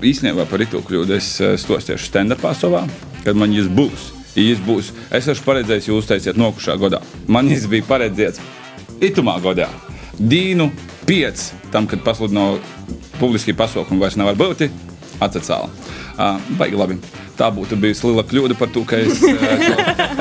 īstenībā 0.06 0.46
par 0.48 0.64
to 0.70 0.82
kļūdu 0.84 1.16
es 1.16 1.30
eh, 1.40 1.56
stosiešu 1.60 2.08
stand-upā 2.10 2.54
savā, 2.56 2.84
kad 3.24 3.38
man 3.38 3.52
jis 3.54 3.68
būs. 3.68 4.12
Jis 4.36 4.60
būs. 4.60 4.92
Es 5.16 5.28
esmu 5.32 5.46
paredzējis, 5.46 5.88
jūs 5.88 6.08
teiciet, 6.10 6.36
nokušā 6.36 6.76
gadā. 6.80 7.00
Man 7.28 7.48
jis 7.48 7.64
bija 7.72 7.86
paredzēts 7.88 8.42
itumā 9.00 9.38
gadā. 9.44 9.70
Dīnu 10.16 10.68
5, 11.08 11.46
tam, 11.72 11.88
kad 11.88 12.04
pasludināja 12.04 12.60
publiski 13.20 13.56
pasaukumu, 13.56 14.02
vairs 14.04 14.18
nevar 14.20 14.36
būt. 14.36 14.66
Atcēlā. 15.20 15.68
Uh, 16.16 16.40
baigi 16.58 16.76
labi. 16.78 16.96
Tā 17.36 17.50
būtu 17.52 17.76
bijusi 17.76 18.06
liela 18.08 18.24
kļūda 18.24 18.56
par 18.56 18.70
to, 18.72 18.82
ka 18.88 18.96
es, 18.96 19.20
to, 19.20 19.32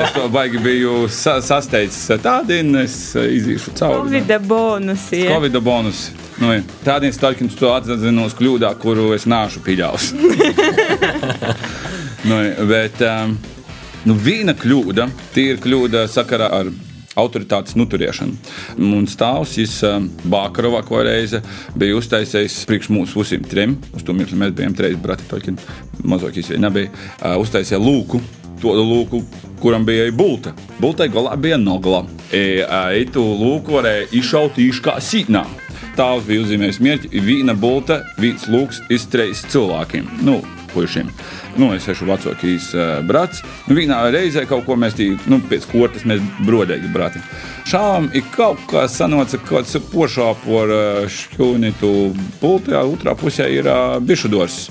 es 0.04 0.12
to 0.12 0.26
baigi 0.32 0.60
biju 0.60 1.06
sa 1.12 1.38
sasteicis. 1.44 2.10
Tādien 2.20 2.74
es 2.82 2.96
iziešu 3.16 3.72
cauri. 3.78 4.02
Covida 4.04 4.38
bonusi. 4.40 5.22
Ja. 5.24 5.36
Covid 5.36 5.56
bonus. 5.64 6.10
Nu, 6.36 6.52
Tādien 6.84 7.14
stāvokļiem 7.16 7.52
to 7.56 7.72
atzinos 7.72 8.36
kļūdā, 8.36 8.74
kuru 8.80 9.14
es 9.16 9.24
nāšu 9.28 9.62
pieļaus. 9.64 10.10
nu, 12.28 12.40
bet 12.68 13.00
um, 13.08 13.38
nu, 14.04 14.16
viena 14.20 14.52
kļūda, 14.56 15.08
tie 15.32 15.54
ir 15.54 15.62
kļūda 15.64 16.04
sakarā 16.12 16.50
ar 16.58 16.72
autoritātes 17.16 17.76
nuturiešanu. 17.78 18.36
Un 18.78 19.06
stāvs, 19.10 19.56
jis 19.60 19.78
um, 19.88 20.08
Bākarovā 20.30 20.82
ko 20.86 21.02
reize 21.06 21.42
bija 21.78 21.96
uztaisījis 21.98 22.62
priekš 22.68 22.90
mūsu 22.94 23.22
visiem 23.22 23.46
trim. 23.48 23.76
Uz 23.96 24.06
to 24.06 24.16
mirkli 24.16 24.38
mēs 24.40 24.56
bijām 24.56 24.76
trīs 24.76 24.98
brati, 25.00 25.28
toļki 25.30 25.56
mazāk 26.06 26.40
izvēl 26.42 26.62
nebija. 26.66 26.92
Uh, 27.20 27.36
uztaisīja 27.42 27.80
lūku, 27.82 28.20
to 28.60 28.72
lūku, 28.76 29.22
kuram 29.60 29.86
bija 29.88 30.08
bulta. 30.12 30.54
Bultai 30.80 31.08
galā 31.12 31.36
bija 31.40 31.58
nogla. 31.60 32.04
E, 32.32 32.62
e, 32.64 33.04
tu 33.12 33.22
lūku 33.22 33.78
varēja 33.78 34.10
izšaut 34.16 34.60
īši 34.60 34.84
kā 34.84 34.98
sīknā. 35.02 35.44
Tāls 35.96 36.26
bija 36.28 36.44
uzzīmējis 36.44 36.82
mērķi, 36.84 37.10
viena 37.24 37.54
bulta, 37.56 38.02
viens 38.20 38.44
lūks 38.52 38.82
iztreis 38.92 39.44
cilvēkiem. 39.52 40.08
Nu, 40.26 40.42
puišiem. 40.76 41.10
Nu, 41.56 41.72
es 41.74 41.88
esmu 41.88 42.12
vecākais 42.12 42.70
uh, 42.76 42.84
brats. 43.06 43.42
Nu, 43.66 43.76
vienā 43.78 44.04
reizē 44.14 44.46
kaut 44.48 44.66
ko 44.68 44.78
mēs 44.78 44.96
tī, 44.98 45.10
nu, 45.30 45.40
pēc 45.50 45.68
kortes 45.72 46.06
mēs 46.08 46.22
brodēji 46.46 46.92
brati. 46.94 47.24
Šām 47.66 48.10
ir 48.14 48.26
kaut 48.36 48.62
kas 48.70 48.98
sanoca, 49.00 49.40
kaut 49.48 49.66
kas 49.66 49.90
pošā 49.90 50.32
par 50.44 50.72
uh, 50.76 51.04
šķūnitu 51.10 51.92
pultajā, 52.42 52.84
otrā 52.86 53.16
pusē 53.18 53.48
ir 53.52 53.70
uh, 53.70 53.96
bišudors. 54.04 54.66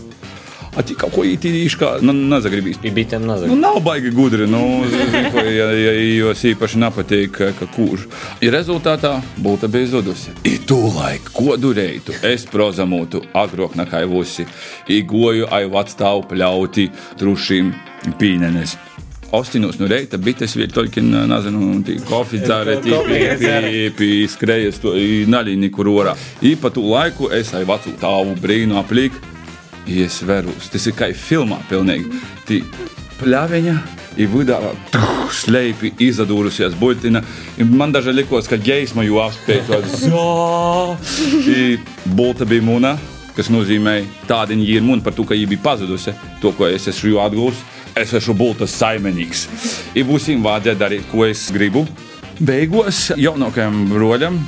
A 0.75 0.83
ti 0.83 0.95
kaut 0.99 1.13
ko 1.15 1.23
ītīši 1.23 1.77
kā, 1.79 1.89
nu, 2.03 2.11
nezagribīs. 2.11 2.79
Bija 2.83 2.93
bitēm 2.97 3.21
Nu, 3.23 3.31
nazag. 3.31 3.51
nav 3.55 3.77
baigi 3.85 4.09
gudri. 4.11 4.47
Nu, 4.47 4.83
zini, 4.91 5.21
ko, 5.31 5.39
ja, 5.47 5.69
ja 5.71 5.93
jos 6.17 6.41
īpaši 6.51 6.81
nepatīk, 6.83 7.37
ka, 7.59 7.67
kurš. 7.75 8.07
Ir 8.43 8.51
rezultātā 8.51 9.21
būta 9.39 9.69
bija 9.71 9.87
zudusi. 9.93 10.33
I 10.43 10.57
tūlaik, 10.67 11.31
ko 11.33 11.55
durētu, 11.55 12.17
es 12.27 12.43
prozamotu 12.45 13.21
agrāk 13.33 13.77
nekā 13.79 14.03
vusi. 14.11 14.43
Igoju 14.91 15.47
ai 15.51 15.63
vatstāvu 15.71 16.25
pļauti 16.33 16.89
trušīm 17.21 17.71
pīnenes. 18.19 18.75
Ostinos 19.35 19.79
no 19.79 19.87
reita 19.89 20.17
bites 20.21 20.53
vēl 20.55 20.69
toļkin, 20.71 21.07
nezinu, 21.27 21.71
tī 21.87 21.97
kofi 22.07 22.39
dzēre, 22.43 22.77
tī 22.83 22.91
pī, 23.07 23.71
pī 23.97 24.09
skrejas, 24.31 24.77
to 24.83 24.93
naļini, 25.31 25.71
kur 25.73 25.89
orā. 25.91 26.13
I 26.45 26.53
pa 26.55 26.69
tū 26.71 26.83
laiku 26.87 27.31
es 27.35 27.51
ai 27.57 27.63
vacu 27.67 27.95
tāvu 27.99 28.35
brīnu 28.39 28.77
aplīk. 28.79 29.17
Es 29.85 30.17
verus, 30.25 30.69
tas 30.73 30.85
ir 30.89 30.95
kā 30.97 31.11
filmā, 31.13 31.59
pilnīgi. 31.69 32.09
Tī 32.47 32.61
pļāviņa 33.19 33.75
ir 34.17 34.31
vidā 34.31 34.57
slēpj 35.41 35.91
izadūrusies 36.07 36.73
buļtina. 36.79 37.21
I 37.61 37.67
Man 37.69 37.93
daži 37.93 38.13
likos, 38.15 38.49
ka 38.49 38.57
geisma 38.57 39.05
jau 39.05 39.21
apspēja 39.25 39.63
to 39.69 39.81
zāli. 40.01 41.77
Bulta 42.17 42.47
bija 42.49 42.65
muna, 42.65 42.95
kas 43.37 43.51
nozīmē 43.53 43.99
tāda 44.29 44.55
viņa 44.55 44.67
ir 44.73 44.83
muna 44.85 45.05
par 45.05 45.13
to, 45.13 45.23
ka 45.27 45.37
viņa 45.37 45.53
bija 45.53 45.65
pazudusi. 45.69 46.15
To, 46.41 46.51
ko 46.57 46.67
es 46.71 46.89
esmu 46.89 47.21
atgūst, 47.21 47.61
es 47.95 48.13
esmu 48.17 48.33
bultas 48.41 48.75
saimenīgs. 48.79 49.47
Ir 49.93 50.09
būsim 50.09 50.43
vajadzēja 50.45 50.81
darīt, 50.81 51.09
ko 51.13 51.27
es 51.29 51.51
gribu. 51.53 51.85
Beigās 52.41 53.11
jaunākajam 53.15 53.93
roļam 53.95 54.41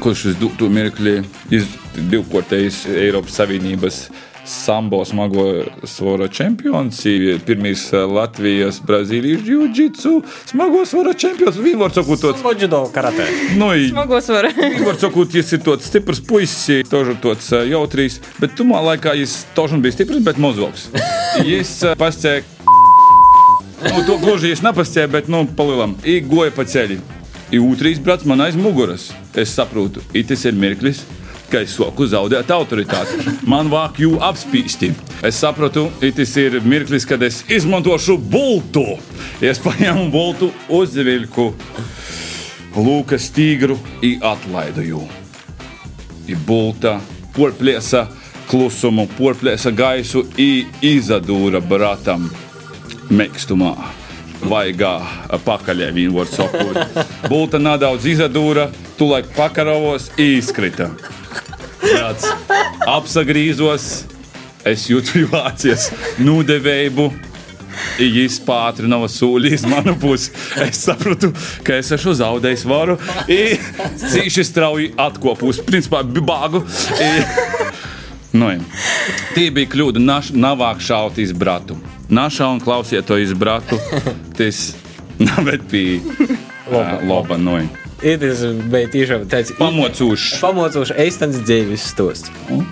kurš 0.00 0.24
uz 0.24 0.36
to 0.58 0.68
mirkli 0.72 1.20
ir 1.52 1.66
divkārtais 2.10 2.86
Eiropas 2.88 3.36
Savienības 3.36 3.98
sambo 4.44 5.04
smago 5.06 5.44
svara 5.86 6.26
čempions, 6.28 7.02
pirmīs 7.46 7.84
Latvijas, 8.10 8.80
Brazīlijas 8.86 9.44
jiu-jitsu 9.46 10.16
smago 10.50 10.82
svara 10.88 11.12
čempions. 11.14 11.56
Var 11.62 11.94
sakot, 11.94 12.18
tāds, 12.24 12.42
Loģido 12.42 12.80
karatē. 12.94 13.26
nu, 13.56 13.70
i- 13.74 13.88
Smagos 13.92 14.28
var. 14.34 14.48
Viņa 14.56 14.86
var 14.86 14.98
sakot, 14.98 15.34
jis 15.34 15.52
ir 15.52 15.62
tāds 15.66 15.86
stiprs 15.86 16.20
puisis, 16.26 16.88
tožu 16.90 17.14
tāds 17.22 17.46
ā, 17.54 17.62
jautrīs, 17.70 18.18
bet 18.42 18.56
tumā 18.58 18.82
laikā 18.90 19.14
jis 19.20 19.44
tožam 19.54 19.82
bija 19.82 19.92
stiprs, 19.98 20.18
bet 20.26 20.38
mozloks. 20.42 20.88
Jis 21.46 21.70
ā, 21.88 21.94
pascēja 21.96 22.42
Nu, 23.82 24.02
to 24.06 24.14
gluži 24.22 24.52
es 24.54 24.60
nepastāju, 24.62 25.08
bet 25.10 25.28
nu, 25.32 25.40
palielam. 25.58 25.96
Ir 26.06 26.22
goja 26.30 26.52
pa 26.54 26.62
ceļu. 26.62 27.00
Ir 27.52 27.64
otrs 27.66 27.98
brats 28.00 28.24
man 28.24 28.40
aiz 28.44 28.54
muguras. 28.56 29.08
Es 29.34 29.50
saprotu, 29.56 30.00
tas 30.28 30.44
ir 30.46 30.54
mirklis, 30.54 31.00
kad 31.52 31.66
es 31.66 31.74
soku 31.76 32.06
zaudēt 32.08 32.50
autoritāti. 32.54 33.36
Man 33.48 33.68
vāk 33.72 34.00
jū 34.00 34.16
apspīsti. 34.24 34.92
Es 35.26 35.40
saprotu, 35.42 35.88
tas 36.16 36.36
ir 36.40 36.60
mirklis, 36.64 37.04
kad 37.08 37.22
es 37.22 37.42
izmantošu 37.52 38.16
bultu. 38.16 38.86
Es 39.44 39.60
paņēmu 39.62 40.08
bultu, 40.12 40.52
uzvilku 40.72 41.52
Lūkas 42.72 43.26
tīgru 43.36 43.76
un 43.76 44.22
atlaidu 44.24 44.84
jū. 44.86 45.00
Ir 46.32 46.38
bulta, 46.46 46.94
porplēsa 47.36 48.06
klusumu, 48.48 49.04
porplēsa 49.18 49.74
gaisu 49.76 50.24
un 50.40 50.78
izadūra 50.80 51.60
bratam 51.60 52.30
mekstumā. 53.12 53.74
Vaigā 54.48 54.94
pakaļ 55.44 55.84
viņa 55.94 56.14
var 56.16 56.30
sakot. 56.32 56.96
Bulta 57.28 57.60
nedaudz 57.62 58.08
izadūra, 58.08 58.70
tulaik 59.02 59.26
pakaravos 59.34 60.04
izkrita. 60.14 60.86
Brats 61.82 62.28
apsagrīzos, 62.86 63.86
es 64.62 64.84
jūtu 64.86 65.24
vācies 65.32 65.88
nūdevēju. 66.22 67.08
Viņš 67.98 68.36
pātrināja 68.46 69.08
sūli 69.10 69.50
uz 69.56 69.64
manu 69.66 69.96
pusi. 69.98 70.30
Es 70.62 70.84
sapratu, 70.86 71.32
ka 71.66 71.80
es 71.82 71.90
esmu 71.96 72.14
zaudējis 72.20 72.62
varu. 72.70 72.94
Cīši 73.26 74.46
strauji 74.46 74.92
atkopus, 75.02 75.58
principā 75.66 76.04
bāgu. 76.06 76.62
Nu, 78.38 78.54
Tī 79.34 79.50
bija 79.50 79.74
kļūda. 79.74 80.06
Navāk 80.38 80.78
šaut 80.78 81.18
iz 81.18 81.34
bratu. 81.34 81.74
Našā 82.06 82.54
un 82.54 82.62
klausiet 82.62 83.10
to 83.10 83.18
iz 83.18 83.34
bratu. 83.34 83.82
Tas 84.38 84.68
nav 85.18 85.56
bija 85.72 85.98
laba. 87.02 87.40
Nu. 87.40 87.58
Tas 88.02 88.40
bija 88.72 88.88
tiešām 88.90 89.28
tāds 89.30 89.52
pamocūšs. 89.58 90.40
Pamocūšs 90.42 90.96
eistens 91.04 91.38
dzīves 91.44 91.84
stosts. 91.92 92.32
Mm. 92.50 92.64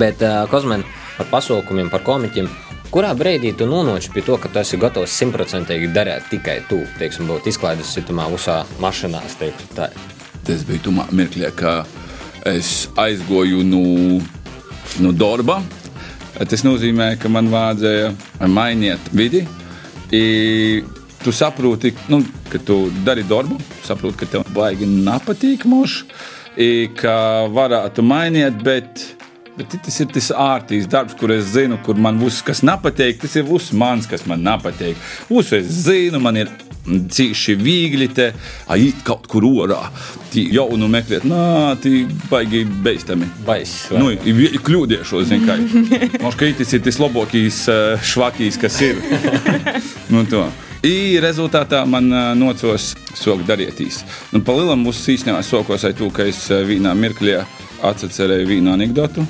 Bet 0.00 0.22
uh, 0.24 0.46
Kozmen 0.48 0.84
par 1.18 1.28
pasaukumiem, 1.32 1.90
par 1.92 2.04
komiķiem. 2.06 2.48
Kurā 2.88 3.10
brīdī 3.12 3.52
tu 3.52 3.66
nonāci 3.68 4.08
pie 4.14 4.22
to, 4.24 4.38
ka 4.40 4.48
tu 4.48 4.62
esi 4.62 4.78
gatavs 4.80 5.12
simtprocentīgi 5.20 5.90
darīt 5.92 6.30
tikai 6.32 6.62
tu, 6.70 6.80
teiksim, 6.96 7.28
būt 7.28 7.50
izklaides 7.50 7.90
situmā, 7.92 8.30
uzā 8.32 8.62
mašīnās, 8.80 9.36
teiktu 9.36 9.68
tā? 9.76 9.90
Tas 10.48 10.64
bija 10.64 10.86
tumā 10.86 11.04
mirklī, 11.12 11.50
ka 11.52 11.82
es 12.48 12.88
aizgoju 12.96 13.60
no, 13.68 13.82
no 15.04 15.12
darba. 15.12 15.60
Tas 16.38 16.64
nozīmē, 16.64 17.10
ka 17.20 17.28
man 17.28 17.52
vajadzēja 17.52 18.48
mainīt 18.48 19.12
vidi. 19.12 19.44
I, 20.16 20.24
tu 21.28 21.32
saproti, 21.36 21.92
nu, 22.08 22.22
ka 22.48 22.58
tu 22.58 22.88
dari 23.04 23.20
darbu, 23.28 23.58
saproti, 23.84 24.16
ka 24.16 24.26
tev 24.32 24.46
baigi 24.56 24.86
nepatīk 24.88 25.66
mūžs, 25.68 25.98
ka 26.96 27.16
varētu 27.52 28.04
mainīt, 28.06 28.62
bet 28.64 29.04
Bet 29.58 29.72
tas 29.82 29.96
ir 29.98 30.06
tas 30.14 30.28
ārtīgs 30.30 30.86
darbs, 30.86 31.16
kur 31.18 31.32
es 31.34 31.48
zinu, 31.50 31.80
kur 31.82 31.98
man 31.98 32.20
būs 32.20 32.36
kas 32.46 32.60
nepatīk. 32.62 33.16
Tas 33.24 33.32
ir 33.40 33.42
būs 33.48 33.72
mans, 33.74 34.06
kas 34.06 34.22
man 34.30 34.44
nepatīk. 34.46 34.94
Būs 35.26 35.50
es 35.56 35.72
zinu, 35.88 36.20
man 36.22 36.38
ir 36.38 36.52
cīši 36.86 37.56
viegli 37.58 38.06
te 38.14 38.28
aiziet 38.70 39.02
kaut 39.08 39.26
kur 39.26 39.48
orā. 39.48 39.80
Tī 40.30 40.44
jaunu 40.54 40.86
meklēt, 40.92 41.26
nā, 41.26 41.74
tī 41.82 42.04
baigi 42.30 42.62
beistami. 42.86 43.26
Bais. 43.48 43.74
Nu, 43.98 44.12
kļūdiešos, 44.14 45.26
zin 45.32 45.42
kā. 45.48 45.58
Ka 46.38 46.52
tas 46.62 46.78
ir 46.78 46.86
tas 46.86 47.02
labākais 47.02 47.60
švakīs, 48.12 48.62
kas 48.62 48.78
ir. 48.92 49.02
nu, 50.14 50.22
to. 50.30 50.46
I 50.86 51.18
rezultātā 51.18 51.80
man 51.90 52.06
nocos 52.38 52.92
soku 53.18 53.42
darietīs. 53.42 54.04
Nu, 54.30 54.38
Palielam 54.46 54.84
būs 54.86 55.00
īstenībā 55.10 55.40
sokos 55.42 55.82
ar 55.88 55.96
to, 55.98 56.06
ka 56.14 56.22
es 56.30 56.38
vienā 56.68 56.92
mirklī 56.94 57.34
atcerēju 57.82 58.46
vienu 58.46 58.70
anekdotu. 58.70 59.24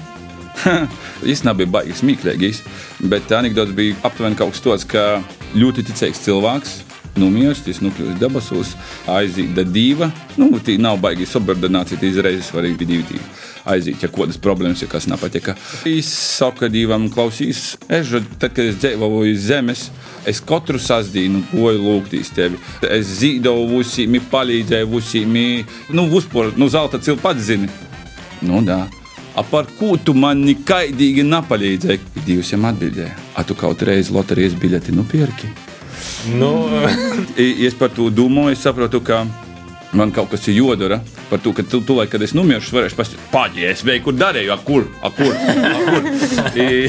Īstenībā 1.31 1.55
bija 1.63 1.73
baigi 1.79 1.97
smieklīgs, 1.97 2.61
bet 3.09 3.33
anekdots 3.33 3.73
bija 3.73 3.97
aptuveni 4.05 4.37
kaut 4.37 4.53
kas 4.53 4.65
tāds, 4.67 4.85
ka 4.85 5.07
ļoti 5.57 5.87
ticīgs 5.89 6.21
cilvēks. 6.27 6.77
Nomiers, 7.19 7.65
tas 7.65 7.81
nokļūst 7.83 8.21
debesos, 8.21 8.75
aiziet 9.11 9.57
da 9.57 9.65
diva. 9.65 10.11
Nu, 10.39 10.53
tī 10.63 10.77
nav 10.79 11.01
baigi 11.03 11.27
subordinācija, 11.27 11.99
tī 11.99 12.13
izreiz 12.13 12.45
svarīgi 12.47 12.87
divi. 12.87 13.19
Aiziet, 13.69 14.03
ja 14.03 14.09
kādas 14.09 14.39
problēmas, 14.41 14.81
ja 14.81 14.89
kas 14.89 15.07
nepatika. 15.11 15.55
Es 15.89 16.09
saku 16.09 16.71
divam 16.73 17.09
klausīs, 17.13 17.75
es, 17.93 18.13
tad, 18.41 18.55
kad 18.57 18.65
es 18.65 18.79
dzīvoju 18.81 19.35
uz 19.35 19.43
zemes, 19.45 19.89
es 20.29 20.41
katru 20.45 20.81
sasdienu 20.81 21.43
goju 21.53 21.83
lūgtīs 21.85 22.33
tevi. 22.37 22.61
Es 22.89 23.19
zīdoju 23.21 23.69
visiem, 23.75 24.17
palīdzēju 24.33 24.89
visiem, 24.95 25.37
nu, 25.93 26.09
uzpor, 26.17 26.55
nu, 26.57 26.71
zelta 26.73 27.01
pats 27.21 27.51
zini. 27.51 27.69
Nu, 28.41 28.63
da. 28.65 28.87
A 29.39 29.43
par 29.47 29.69
ko 29.79 29.97
tu 30.03 30.15
man 30.19 30.41
nekaidīgi 30.43 31.23
nepalīdzēji? 31.29 32.25
Dievs 32.27 32.55
jam 32.55 32.65
atbildēja, 32.71 33.13
a 33.39 33.45
tu 33.47 33.55
kaut 33.59 33.85
reizi 33.87 34.15
loterijas 34.17 34.57
biļeti 34.59 34.95
nopirki. 34.97 35.51
Nu. 36.41 36.51
es 37.69 37.77
par 37.79 37.93
to 37.95 38.09
domāju, 38.11 38.57
es 38.57 38.65
saprotu, 38.65 39.03
ka 39.05 39.23
man 39.93 40.13
kaut 40.13 40.31
kas 40.33 40.49
ir 40.49 40.59
jodara. 40.59 41.01
Par 41.31 41.41
to, 41.43 41.53
ka 41.57 41.63
tu, 41.63 41.81
tu 41.85 41.97
lai, 41.97 42.07
kad 42.11 42.23
es 42.25 42.35
nomiršu, 42.37 42.75
varēšu 42.77 42.99
pateikt, 42.99 43.27
paģēries, 43.33 43.85
vai 43.89 43.99
kur 44.05 44.17
darīju, 44.17 44.53
a 44.53 44.59
kur, 44.65 44.87
a 45.03 45.11
kur. 45.15 45.35
A 45.35 45.75
kur. 45.89 46.09
I, 46.65 46.89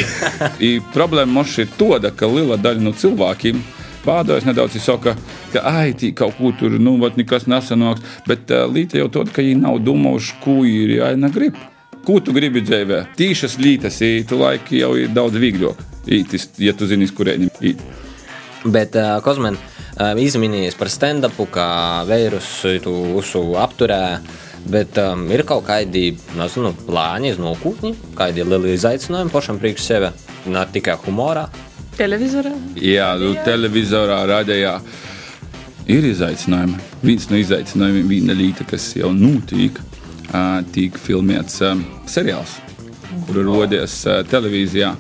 i, 0.63 0.72
problēma 0.94 1.39
mums 1.39 1.58
ir 1.62 1.70
tāda, 1.79 2.12
ka 2.15 2.29
liela 2.32 2.60
daļa 2.60 2.83
no 2.83 2.96
cilvēkiem 2.96 3.62
pārdevējs 4.05 4.48
nedaudz 4.48 4.77
saka, 4.81 5.16
ka 5.53 5.64
ai, 5.68 5.92
tī 5.98 6.14
kaut 6.16 6.38
kur 6.38 6.55
tur 6.59 6.77
nu, 6.79 6.96
nekas 7.20 7.50
nesanāks. 7.51 8.05
Bet 8.27 8.51
uh, 8.55 8.66
līdzi 8.72 9.03
jau 9.03 9.09
to, 9.12 9.25
ka 9.27 9.44
viņi 9.44 9.59
nav 9.59 9.81
domājuši, 9.83 10.40
ko 10.44 10.62
ir 10.68 10.96
jāina 11.00 11.31
grib. 11.33 11.59
Ko 12.07 12.22
tu 12.24 12.33
gribi 12.33 12.64
dzīvē? 12.64 13.03
Tīšas 13.20 13.59
lītas, 13.59 14.00
tu 14.27 14.40
laiki 14.40 14.79
jau 14.79 14.94
ir 14.98 15.12
daudz 15.14 15.38
vieglāk. 15.40 15.83
Ītis, 16.09 16.48
ja 16.64 16.72
tu 16.74 16.88
zini, 16.90 17.09
kurēņi 17.12 17.51
īt. 17.70 17.83
Bet, 18.64 18.96
uh, 18.96 19.20
Kozmen, 19.24 19.59
uh, 19.59 19.78
izminējies 20.00 20.77
par 20.79 20.90
stand-upu, 20.92 21.48
kā 21.51 21.70
vīrusu 22.07 22.77
tu 22.83 22.94
usu 23.20 23.44
apturē. 23.59 24.20
Bet 24.70 24.98
um, 25.00 25.24
ir 25.31 25.46
kaut 25.48 25.64
kādi 25.70 26.18
nezinu, 26.35 26.74
plāni, 26.88 27.31
nākotni, 27.40 27.94
kādi 28.16 28.44
lieli 28.44 28.74
izaicinājumi 28.75 29.31
pašam 29.31 29.59
priekš 29.59 29.85
sevi, 29.85 30.09
ne 30.51 30.66
tikai 30.74 30.98
humorā. 31.05 31.46
Televizorā? 31.96 32.51
Jā, 32.79 33.14
nu, 33.20 33.31
televizorā, 33.46 34.20
radījā. 34.27 34.74
Ir 35.90 36.05
izaicinājumi. 36.12 36.75
Viens 37.01 37.29
no 37.31 37.40
izaicinājumiem, 37.40 38.12
viena 38.12 38.35
lieta, 38.35 38.68
kas 38.68 38.92
jau 39.00 39.14
notiek, 39.16 39.79
tika 40.75 41.01
filmēts 41.01 41.64
seriāls, 42.12 42.59
kur 43.25 43.40
rodies 43.48 44.03
televīzijā, 44.29 44.94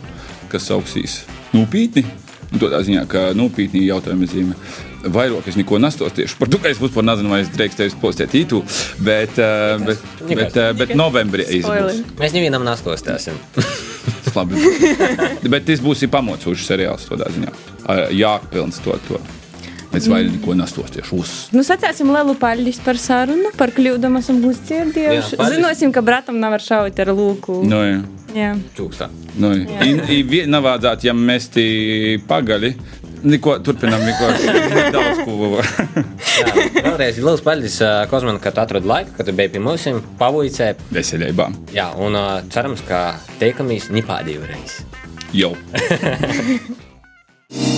kas 0.49 0.71
sauksīs 0.71 1.21
nopietni. 1.53 2.07
Tādā 2.55 2.79
ziņā, 2.81 3.03
ka 3.11 3.27
nopietni 3.37 3.83
jautājumi 3.85 4.31
zīmē. 4.31 4.55
Vairāk 4.99 5.47
es 5.47 5.55
neko 5.55 5.79
nestostīšu 5.79 6.35
par 6.41 6.49
to, 6.51 6.59
ka 6.59 6.71
es 6.73 6.79
vispār 6.81 7.05
nezinu, 7.07 7.31
vai 7.31 7.41
es 7.45 7.51
drīkstēju 7.53 7.99
postēt 8.01 8.35
ītu, 8.35 8.59
bet, 8.99 9.39
bet, 9.85 10.03
bet, 10.27 10.39
bet, 10.41 10.59
bet 10.81 10.95
novembrī 10.99 11.45
izbūs. 11.59 12.03
Mēs 12.19 12.35
nevienam 12.35 12.67
nestostēsim. 12.67 13.39
Labi. 14.35 14.59
bet 15.49 15.65
tas 15.67 15.81
būs 15.83 16.05
pamocošs 16.11 16.67
seriāls 16.69 17.07
tādā 17.09 17.31
ziņā. 17.33 17.53
Jāpilns 18.13 18.81
to. 18.85 18.95
to. 19.07 19.21
Mēs 19.89 20.05
vairāk 20.05 20.35
neko 20.35 20.53
nestostiešu 20.53 21.17
uz. 21.17 21.31
Nu, 21.55 21.63
sacēsim 21.65 22.11
lielu 22.13 22.35
paļģis 22.37 22.79
par 22.85 22.99
sarunu, 23.01 23.49
par 23.57 23.73
kļūdām 23.73 24.19
esam 24.19 24.37
mūs 24.43 24.61
dzirdējuši. 24.67 25.39
Zinosim, 25.55 25.93
ka 25.95 26.03
bratam 26.05 26.37
nav 26.41 26.59
ar 26.59 26.65
šaut 26.65 27.01
ar 27.01 27.09
lūku. 27.17 27.63
No, 27.65 27.81
jā. 27.87 28.03
Jā. 28.37 28.51
Čūkstā. 28.77 29.07
Nu, 29.41 29.49
nav 29.57 30.65
vajadzētu, 30.67 31.07
ja 31.09 31.15
mēs 31.17 31.49
tī 31.55 31.65
pagaļi. 32.29 32.75
Neko, 33.23 33.57
turpinām, 33.65 34.03
neko 34.07 34.25
daudz. 34.95 35.17
Jā, 36.39 36.45
vēlreiz 36.85 37.19
liels 37.19 37.43
paldies, 37.43 37.79
Kozman, 38.11 38.39
ka 38.43 38.53
tu 38.55 38.63
atradi 38.63 38.87
laiku, 38.89 39.11
ka 39.17 39.25
tu 39.27 39.31
biji 39.35 39.53
pie 39.55 39.61
mums, 39.63 39.87
pavojicē. 40.21 40.67
Veselībā. 40.95 41.49
Jā, 41.75 41.87
un 41.99 42.11
cerams, 42.53 42.81
ka 42.87 42.99
teikamies 43.41 43.85
nipādīju 43.93 44.41
reizi. 44.49 44.85
Jau. 45.35 45.53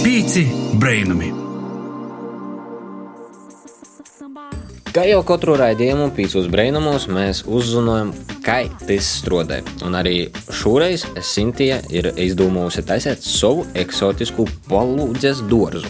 Pīci 0.03 0.43
brainami. 0.79 1.50
Kā 4.91 5.05
jau 5.07 5.21
katru 5.23 5.53
raidījumu, 5.55 6.09
pīcis 6.11 6.49
brīnumos, 6.51 7.05
mēs 7.07 7.45
uzzinājām, 7.47 8.09
kā 8.43 8.57
tas 8.83 9.07
strādāja. 9.21 9.63
Un 9.87 9.93
arī 9.95 10.25
šoreiz 10.51 11.05
Sintīna 11.23 11.77
ir 11.95 12.09
izdomājusi 12.19 12.83
taisīt 12.89 13.23
savu 13.23 13.63
eksotisku 13.79 14.43
palūdzes 14.67 15.45
dārzu. 15.47 15.87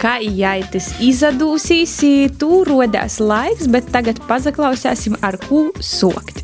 Kā 0.00 0.14
jāitis 0.24 0.86
izdūsīs, 1.04 1.92
tu 2.40 2.62
rodās 2.64 3.18
laiks, 3.20 3.68
bet 3.68 3.90
tagad 3.92 4.22
pazaklausīsim, 4.30 5.18
ar 5.20 5.36
ko 5.42 5.66
sokt. 5.84 6.40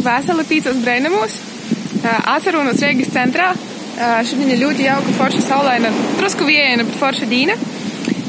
Vēseli 0.00 0.46
pīcis 0.48 0.80
brīnumos, 0.80 1.36
atceros 2.22 2.80
Rīgas 2.86 3.12
centrā. 3.12 3.50
Šodien 3.98 4.54
ir 4.54 4.64
ļoti 4.64 4.88
jauka, 4.88 5.12
forša 5.20 5.44
saulaina, 5.44 5.92
drusku 6.16 6.48
viena, 6.48 6.88
bet 6.88 6.96
forša 7.02 7.28
dīna. 7.28 7.58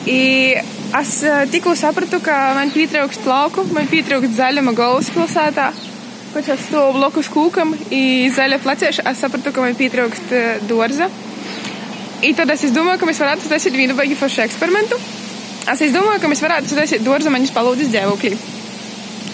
I 0.09 0.19
Es 0.89 1.19
tikko 1.53 1.75
sapratu, 1.77 2.17
ka 2.25 2.35
man 2.57 2.71
pietrūkst 2.73 3.27
lauku, 3.29 3.61
man 3.75 3.85
pietrūkst 3.91 4.33
zaļuma 4.39 4.73
galvaspilsētā. 4.77 5.67
Kurš 6.33 6.47
es 6.55 6.63
stāvu 6.65 6.95
blokus 6.97 7.29
kūkam, 7.29 7.75
un 7.77 8.33
zaļa 8.33 8.57
placieša, 8.63 9.05
es 9.11 9.21
sapratu, 9.21 9.53
ka 9.53 9.61
man 9.61 9.77
pietrūkst 9.77 10.33
dārza. 10.69 11.09
I 12.25 12.33
tad 12.35 12.49
es 12.51 12.65
domāju, 12.73 12.99
ka 13.01 13.09
mēs 13.09 13.21
varētu 13.21 13.51
taisīt 13.51 13.77
vienu 13.77 13.95
baigi 13.97 14.17
foršu 14.17 14.41
eksperimentu. 14.47 14.97
Es 15.69 15.93
domāju, 15.93 16.23
ka 16.23 16.31
mēs 16.31 16.41
varētu 16.41 16.73
taisīt 16.73 17.05
dārza 17.05 17.29
manis 17.29 17.53
palūdis 17.53 17.93
dzīvoklī. 17.93 18.33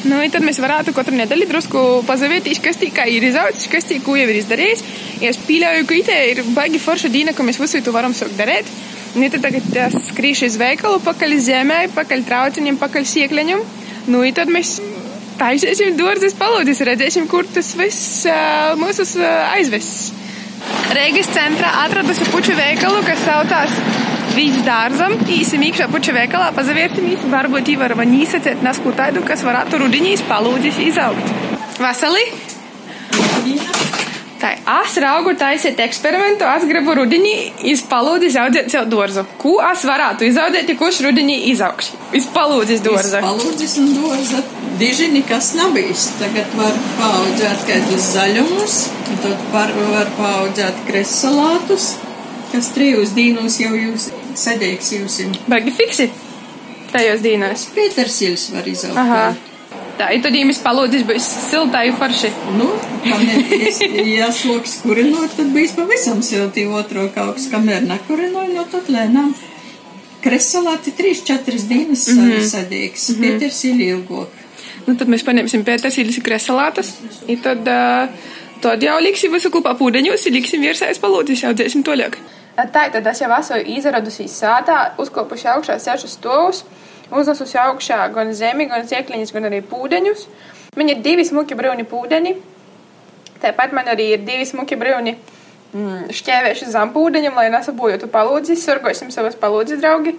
Nu, 0.06 0.20
tad 0.30 0.44
mēs 0.46 0.60
varētu 0.62 0.92
katru 0.94 1.16
nedēļu 1.18 1.48
drusku 1.50 1.86
pazavētīt, 2.06 2.60
kas 2.62 2.78
tika 2.78 3.08
ir 3.10 3.24
izaudzis, 3.26 3.70
kas 3.72 3.88
tika 3.90 4.14
jau 4.20 4.28
ir 4.28 4.42
izdarījis. 4.42 4.84
Ja 5.24 5.32
es 5.32 5.40
pieļauju, 5.48 5.88
ka 5.88 5.98
itē 5.98 6.20
ir 6.34 6.44
baigi 6.54 6.84
forša 6.84 7.10
dīna, 7.16 7.34
ka 7.34 7.48
mēs 7.48 7.58
visu 7.64 7.82
to 7.82 7.96
varam 7.96 8.14
sākt 8.14 8.36
darīt. 8.38 8.70
Nu, 9.16 9.30
tad 9.32 9.46
tagad 9.46 9.78
es 9.80 10.10
skrīšu 10.10 10.50
uz 10.50 10.58
veikalu, 10.60 11.00
pakaļ 11.06 11.38
zemē, 11.40 11.80
pakaļ 11.96 12.26
trauciņiem, 12.28 12.80
pakaļ 12.82 13.06
siekleņiem. 13.08 13.62
Nu, 14.12 14.24
tad 14.36 14.52
mēs 14.52 14.78
taisīsim 15.40 15.96
dārzus 16.00 16.36
palūdis, 16.40 16.84
redzēsim, 16.88 17.30
kur 17.32 17.48
tas 17.48 17.72
viss 17.80 18.26
uh, 18.28 18.76
mūs 18.80 19.00
uh, 19.16 19.28
aizves. 19.56 20.12
Reigas 20.96 21.30
centrā 21.32 21.72
atradusi 21.86 22.28
puču 22.34 22.56
veikalu, 22.58 23.04
kas 23.08 23.24
saucās 23.24 23.80
Vīģis 24.36 24.66
dārzam. 24.68 25.14
Īsim 25.32 25.64
iekšā 25.64 25.88
puču 25.94 26.12
veikalā 26.16 26.50
pazavērtamies. 26.58 27.24
Varbūt 27.32 27.72
īvaram 27.76 28.04
nīsacēt 28.10 28.66
nesku 28.66 28.92
tādu, 28.98 29.24
kas 29.28 29.46
varētu 29.48 29.80
rudenīs 29.86 30.26
palūdzis 30.28 30.82
izaugt. 30.90 31.32
Vasali! 31.80 32.28
Tā, 34.46 34.52
es 34.86 34.96
raugu 35.02 35.32
taisīt 35.42 35.80
eksperimentu, 35.82 36.46
es 36.46 36.66
gribu 36.70 36.94
rudenī 37.00 37.32
izpalūdzis 37.72 38.36
audzēt 38.38 38.68
sev 38.70 38.84
dārzu. 38.92 39.24
Ko 39.42 39.56
es 39.72 39.86
varētu 39.90 40.28
izaudzēt, 40.28 40.70
kurš 40.78 41.00
rudenī 41.08 41.40
izaugs? 41.50 41.90
Izpalūdzis 42.20 42.84
dārza. 42.86 43.24
Izpalūdzis 43.24 43.74
un 43.82 43.88
dārza. 43.96 44.44
Diži 44.78 45.08
nekas 45.16 45.50
nav 45.58 45.74
bijis. 45.74 46.12
Tagad 46.20 46.54
var 46.60 46.78
paaudzēt 47.00 47.66
kādus 47.72 48.12
zaļumus, 48.14 48.78
tad 49.24 49.50
var, 49.56 49.74
var 49.96 50.14
paaudzēt 50.20 50.86
kresalātus, 50.92 51.96
kas 52.54 52.70
trijos 52.78 53.18
dīnos 53.18 53.58
jau 53.64 53.74
jūs 53.74 54.12
sēdēks 54.38 54.94
jūsim. 55.00 55.34
Baigi 55.50 55.74
fiksi 55.74 56.12
tajos 56.94 57.26
dīnos. 57.26 57.66
Pētersils 57.74 58.52
var 58.54 58.70
izaugt. 58.70 59.02
Aha. 59.08 59.26
Tā, 59.34 59.55
ja 60.00 60.22
tad 60.24 60.36
jums 60.36 60.60
palūdzis 60.64 61.04
būs 61.08 61.28
siltāji 61.50 61.94
forši. 62.00 62.32
Nu, 62.58 62.70
kamēr, 63.06 63.52
ja 64.18 64.30
sloks 64.36 64.80
kurinot, 64.84 65.36
tad 65.38 65.52
bijis 65.56 65.76
pavisam 65.78 66.22
silti 66.26 66.66
otro 66.68 67.08
kaut 67.16 67.36
kas, 67.38 67.50
kamēr 67.52 67.86
nekurinoja, 67.88 68.54
no 68.56 68.66
tad 68.72 68.90
lēnām. 68.92 69.34
Kresalāti 70.26 70.92
3-4 70.98 71.68
dienas 71.70 72.08
mm 72.10 72.22
-hmm. 72.22 72.48
sadīgs, 72.52 73.10
mm 73.10 73.16
-hmm. 73.16 73.22
Pētersili 73.24 73.90
ilgok. 73.94 74.30
Nu, 74.86 74.96
tad 74.96 75.10
mēs 75.10 75.24
paņemsim 75.26 75.64
Pētersilis 75.66 76.22
kresalātas, 76.24 76.96
un 77.28 77.38
tad, 77.42 77.68
uh, 77.68 78.10
tad 78.62 78.84
jau 78.84 79.00
liksim 79.02 79.32
visu 79.34 79.50
kopā 79.50 79.74
pūdeņos, 79.78 80.30
liksim 80.32 80.62
virsēs 80.62 81.02
palūdzis, 81.02 81.44
jau 81.44 81.54
dzēsim 81.54 81.84
toļāk. 81.84 82.18
Tā, 82.56 82.90
tad 82.92 83.08
es 83.08 83.22
jau 83.22 83.32
esmu 83.40 83.58
izradusi 83.78 84.28
sātā, 84.32 84.92
uzkopuši 84.98 85.50
augšā 85.56 85.80
sešus 85.80 86.12
stovus, 86.12 86.64
uzlasusi 87.12 87.60
augšā 87.62 88.02
gan 88.14 88.34
zemi, 88.34 88.68
gan 88.72 88.86
ciekliņus, 88.88 89.34
gan 89.36 89.50
arī 89.50 89.62
pūdeņus. 89.66 90.26
Man 90.76 90.92
ir 90.92 91.02
divi 91.06 91.26
smuki 91.28 91.58
brūni 91.58 91.86
pūdeņi. 91.88 92.36
Tāpat 93.44 93.76
man 93.76 93.90
arī 93.92 94.12
ir 94.16 94.24
divi 94.26 94.48
smuki 94.48 94.78
brūni 94.80 95.16
mm, 95.16 96.10
šķēvējuši 96.16 96.72
zem 96.74 96.94
pūdeņiem, 96.96 97.38
lai 97.38 97.50
nesabūjotu 97.54 98.10
palūdzis. 98.12 98.64
Sargosim 98.66 99.12
savas 99.14 99.38
palūdzis, 99.40 99.82
draugi. 99.84 100.16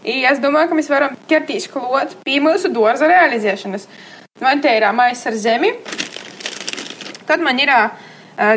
I 0.00 0.22
es 0.24 0.40
domāju, 0.40 0.70
ka 0.70 0.78
mēs 0.78 0.88
varam 0.88 1.16
ķerties 1.28 1.68
klot 1.68 2.16
pie 2.24 2.38
mūsu 2.40 2.70
dārza 2.72 3.10
realizēšanas. 3.10 3.84
Man 4.40 4.62
te 4.64 4.72
ir 4.72 4.86
maisis 4.96 5.28
ar 5.28 5.36
zemi. 5.36 5.74
Tad 7.28 7.44
man 7.44 7.60
ir 7.60 7.70
uh, 7.74 7.90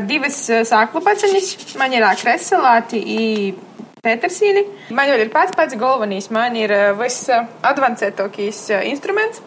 divas 0.07 0.39
sāklu 0.69 1.03
paciņas, 1.03 1.75
man 1.81 1.93
ir 1.93 2.07
kreselāti 2.21 3.03
un 3.11 3.72
pētersīni. 4.03 4.65
Man 4.91 5.07
jau 5.07 5.15
ir 5.15 5.29
pats 5.31 5.53
pats 5.55 5.77
galvenais, 5.79 6.25
man 6.35 6.57
ir 6.59 6.73
viss 6.99 7.29
advancētākais 7.31 8.57
instruments. 8.89 9.39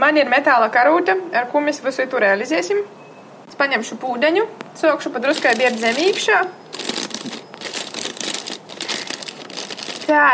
Man 0.00 0.16
ir 0.16 0.30
metāla 0.30 0.70
karūta, 0.72 1.18
ar 1.36 1.50
ko 1.50 1.60
mēs 1.60 1.82
visu 1.84 2.06
to 2.08 2.22
realizēsim. 2.22 2.78
Es 3.44 3.58
paņemšu 3.60 3.98
pūdeņu, 4.00 4.46
sokšu 4.80 5.12
pa 5.12 5.20
druskai 5.20 5.52
biet 5.58 5.76
zemīkšā. 5.82 6.38
Tā, 10.06 10.28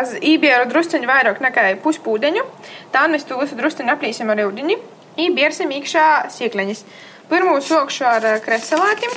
es 0.00 0.14
ībieru 0.18 0.66
drusciņu 0.72 1.06
vairāk 1.06 1.38
nekā 1.44 1.68
puspūdeņu. 1.84 2.42
Tā 2.90 3.04
mēs 3.12 3.28
to 3.28 3.38
visu 3.38 3.54
drusciņu 3.60 3.94
aplīsim 3.94 4.32
ar 4.34 4.42
ūdeni. 4.48 4.80
Ībiersim 5.28 5.70
iekšā 5.76 6.08
siekleņas. 6.34 6.82
Pirmo 7.30 7.54
sokšu 7.62 8.10
ar 8.10 8.26
kreselātiem. 8.42 9.14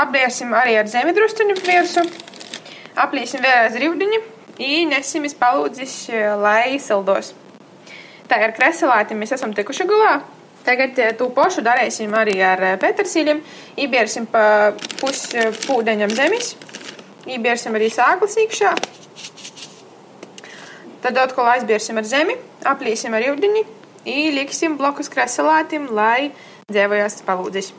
Apbērsim 0.00 0.56
arī 0.56 0.78
ar 0.80 0.88
zemi 0.88 1.12
drusciņu 1.16 1.58
virsmu. 1.60 2.27
Aplīsim 2.98 3.44
vēlreiz 3.44 3.78
ūdeni. 3.88 4.18
Īnesim 4.58 5.26
izpalūdzis, 5.28 6.08
lai 6.42 6.80
sildos. 6.82 7.30
Tā 8.28 8.40
ar 8.42 8.52
kreselātiem 8.56 9.20
mēs 9.22 9.36
esam 9.36 9.54
tikuši 9.54 9.86
galā. 9.88 10.18
Tagad 10.66 10.98
to 11.16 11.28
pašu 11.32 11.62
darīsim 11.64 12.12
arī 12.18 12.34
ar 12.44 12.60
pētersīļiem. 12.82 13.38
Iebērsim 13.80 14.26
pa 14.28 14.74
pus 14.98 15.28
pūdeņam 15.64 16.12
zemes. 16.18 16.56
Iebērsim 17.28 17.76
arī 17.78 17.88
sāklas 17.94 18.34
iekšā. 18.42 18.74
Tad 21.04 21.20
atkal 21.22 21.52
aizbērsim 21.54 22.00
ar 22.00 22.06
zemi, 22.08 22.34
aplīsim 22.66 23.14
ar 23.14 23.30
ūdeni. 23.30 23.62
Ieliksim 24.08 24.74
blokus 24.78 25.10
kreselātiem, 25.12 25.86
lai 25.94 26.32
dzēvojās 26.72 27.20
palūdzis. 27.26 27.70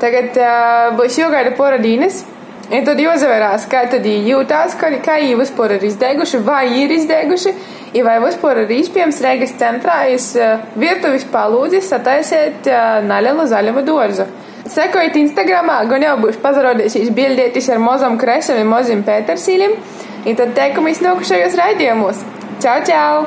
Tagad 0.00 0.36
uh, 0.40 0.90
būs 0.98 1.18
jāgaida 1.20 1.54
poradīnes. 1.56 2.22
Un 2.70 2.84
tad 2.86 3.00
jāsavērās, 3.02 3.64
kā 3.66 3.80
tad 3.90 4.04
jūtās, 4.06 4.76
kā, 4.78 4.92
kā 5.02 5.16
viņi 5.18 5.38
vispār 5.40 5.74
ir 5.74 5.86
izdeguši, 5.88 6.38
vai 6.46 6.62
ir 6.78 6.92
izdeguši, 6.94 7.52
ja 7.96 8.04
vai 8.06 8.20
vispār 8.22 8.62
ir 8.62 8.70
iespējams 8.76 9.18
Reigas 9.24 9.56
centrā, 9.58 10.04
es 10.14 10.28
uh, 10.38 10.62
virtuvis 10.78 11.26
palūdzis 11.32 11.88
sataisiet 11.90 12.68
uh, 12.70 13.00
nelielu 13.02 13.48
zaļumu 13.50 13.82
dārzu. 13.88 14.28
Sekojiet 14.70 15.18
Instagramā, 15.18 15.80
gan 15.90 16.04
jau 16.06 16.14
būs 16.22 16.38
pazarodījušies 16.44 17.10
bildētis 17.16 17.72
ar 17.74 17.82
mozam 17.82 18.14
kresam 18.20 18.60
un 18.62 18.70
mozim 18.70 19.02
pētersīlim, 19.02 19.74
un 20.22 20.38
tad 20.38 20.54
teikumu 20.54 20.92
iznākušajos 20.94 21.58
raidījumos. 21.58 22.22
Čau, 22.62 22.76
čau! 22.86 23.26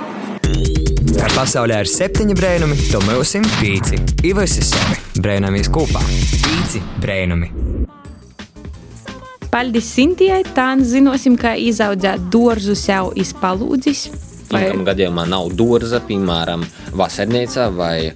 Pasaulē 1.33 1.81
ir 1.83 1.89
septiņi 1.89 2.37
brēnumi, 2.39 2.79
to 2.93 3.03
mūsim 3.09 3.43
pīci. 3.57 3.99
Ivas 4.29 4.55
ir 4.61 4.69
sevi, 4.71 5.01
brēnamies 5.19 5.71
kopā. 5.73 6.05
Pīci 6.45 6.83
brēnumi. 7.03 7.62
Paldies 9.53 9.85
Sintijai, 9.85 10.41
tā 10.57 10.71
zināsim, 10.81 11.35
kā 11.37 11.51
izaudzēt 11.61 12.23
dārzu 12.33 12.73
sev 12.73 13.11
izpalūdzis. 13.21 14.07
Vai... 14.49 14.63
Kam 14.71 14.81
gadījumā 14.87 15.27
nav 15.29 15.51
dārza, 15.53 15.99
piemēram, 16.07 16.63
vasarnīcā 16.97 17.67
vai 17.77 18.15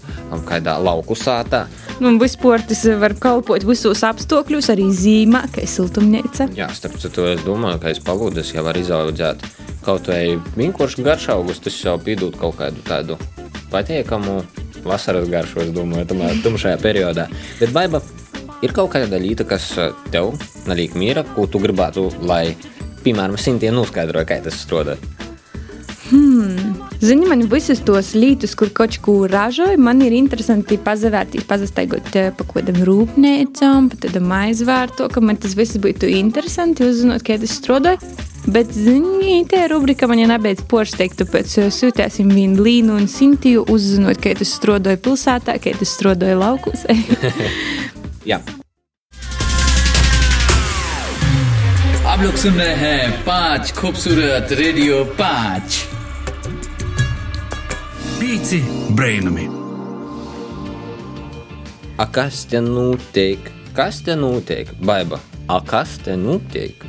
kādā 0.49 0.79
lauku 0.81 1.13
sātā. 1.13 1.67
Nu, 2.01 2.15
vispār 2.17 2.65
tas 2.65 2.81
var 2.97 3.13
kalpot 3.21 3.61
visos 3.69 4.01
apstākļos, 4.05 4.71
arī 4.73 4.89
zīmē, 4.89 5.43
kā 5.53 5.69
siltumnīca. 5.69 6.49
Jā, 6.57 6.71
starp 6.73 6.97
citu, 7.05 7.29
es 7.29 7.45
domāju, 7.45 7.83
ka 7.85 7.93
aizpalūdes 7.93 8.55
jau 8.57 8.65
var 8.65 8.81
izaudzēt 8.81 9.45
kaut 9.85 10.09
vai 10.09 10.39
vienkārši 10.57 11.05
garšaugus, 11.05 11.61
tas 11.61 11.77
jau 11.85 11.99
piedod 12.01 12.33
kaut 12.41 12.57
kādu 12.57 12.81
tādu 12.89 13.21
patīkamu 13.69 14.41
vasaras 14.89 15.29
garšu, 15.29 15.67
es 15.67 15.75
domāju, 15.75 16.09
tomēr 16.09 16.41
tumšajā 16.41 16.81
periodā. 16.81 17.29
Bet 17.61 17.77
baiba 17.77 18.01
ir 18.65 18.73
kaut 18.75 18.91
kāda 18.95 19.19
lieta, 19.21 19.45
kas 19.47 19.69
tev 20.13 20.33
neliek 20.67 20.97
miera, 20.97 21.25
ko 21.35 21.47
tu 21.49 21.61
gribētu, 21.63 22.09
lai, 22.27 22.55
piemēram, 23.05 23.37
Sintie 23.39 23.71
noskaidroja, 23.73 24.27
kā 24.29 24.41
tas 24.45 24.59
strādā. 24.63 24.97
Hmm. 26.07 26.75
Zini, 27.03 27.27
man 27.27 27.43
visas 27.51 27.81
tos 27.85 28.13
lītus, 28.17 28.55
kur 28.57 28.71
kaut 28.73 28.95
ko 29.03 29.17
ražoja, 29.29 29.75
man 29.77 29.99
ir 30.01 30.15
interesanti 30.15 30.79
pazavērtīt, 30.81 31.43
pazastaigot 31.49 32.07
pa 32.37 32.45
kādam 32.47 32.79
rūpniecam, 32.87 33.91
pa 33.91 33.99
tādam 34.07 34.31
aizvērto, 34.33 35.09
ka 35.11 35.21
man 35.21 35.37
tas 35.37 35.53
viss 35.59 35.77
būtu 35.83 36.09
interesanti, 36.09 36.87
uzzinot, 36.87 37.25
kā 37.27 37.37
tas 37.41 37.53
strādāja. 37.59 37.99
Bet, 38.47 38.71
zini, 38.71 39.41
tā 39.51 39.65
rubrika 39.67 40.07
man 40.07 40.21
jau 40.21 40.29
nebeidz 40.31 40.63
porsteigt, 40.71 41.19
tāpēc 41.19 41.51
sūtēsim 41.75 42.31
vienu 42.31 42.63
līnu 42.63 42.95
un 42.95 43.09
simtiju, 43.11 43.65
uzzinot, 43.73 44.21
kā 44.23 44.31
tas 44.39 44.53
strādāja 44.55 45.01
pilsētā, 45.03 45.57
kā 45.59 45.75
tas 45.75 45.91
strādāja 45.91 46.39
laukos. 46.39 46.87
Jā. 48.26 48.40
आप 52.12 52.20
लोग 52.20 52.34
सुन 52.36 52.54
रहे 52.60 52.74
हैं 52.76 53.10
पांच 53.24 53.72
खूबसूरत 53.78 54.52
रेडियो 54.60 55.04
पांच 55.20 55.80
Pīci 58.22 58.60
brainami. 58.94 59.48
A 61.98 62.06
kas 62.06 62.44
te 62.46 62.60
notiek? 62.62 63.48
Kas 63.74 63.98
te 64.06 64.14
notiek? 64.14 64.70
Baiba, 64.78 65.18
a 65.50 65.58
kas 65.66 65.96
te 66.04 66.14
notiek? 66.14 66.86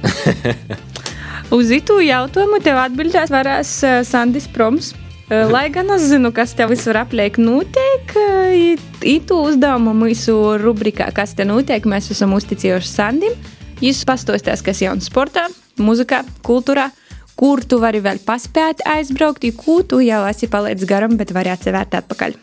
Uz 1.58 1.74
itu 1.74 1.98
jautājumu 2.06 2.62
tev 2.62 2.78
atbildēt 2.84 3.34
varēs 3.34 3.72
uh, 3.82 3.96
Sandis 4.06 4.46
Proms. 4.46 4.94
Uh, 5.29 5.45
lai 5.53 5.67
gan 5.69 5.91
es 5.93 6.07
zinu, 6.09 6.31
kas 6.33 6.55
tev 6.57 6.71
visur 6.73 6.97
apliek 6.97 7.37
notiek, 7.37 8.15
uh, 8.17 8.79
itu 9.05 9.37
uzdevumu 9.45 9.93
mūsu 9.93 10.57
rubrikā, 10.57 11.11
kas 11.13 11.35
te 11.37 11.45
notiek, 11.45 11.85
mēs 11.85 12.09
esam 12.15 12.33
uzticējuši 12.39 12.89
Sandim. 12.89 13.37
Jūs 13.85 14.01
pastostās, 14.09 14.65
kas 14.65 14.81
jauns 14.81 15.11
sportā, 15.11 15.45
muzikā, 15.77 16.23
kultūrā, 16.49 16.89
kur 17.37 17.61
tu 17.61 17.77
vari 17.85 18.01
vēl 18.01 18.23
paspēt 18.25 18.81
aizbraukt, 18.89 19.45
ja 19.45 19.53
ko 19.53 19.83
tu 19.85 20.01
jau 20.01 20.25
esi 20.33 20.49
palicis 20.49 20.89
garam, 20.89 21.21
bet 21.21 21.37
vari 21.37 21.53
atsevērt 21.53 22.01
atpakaļ. 22.01 22.41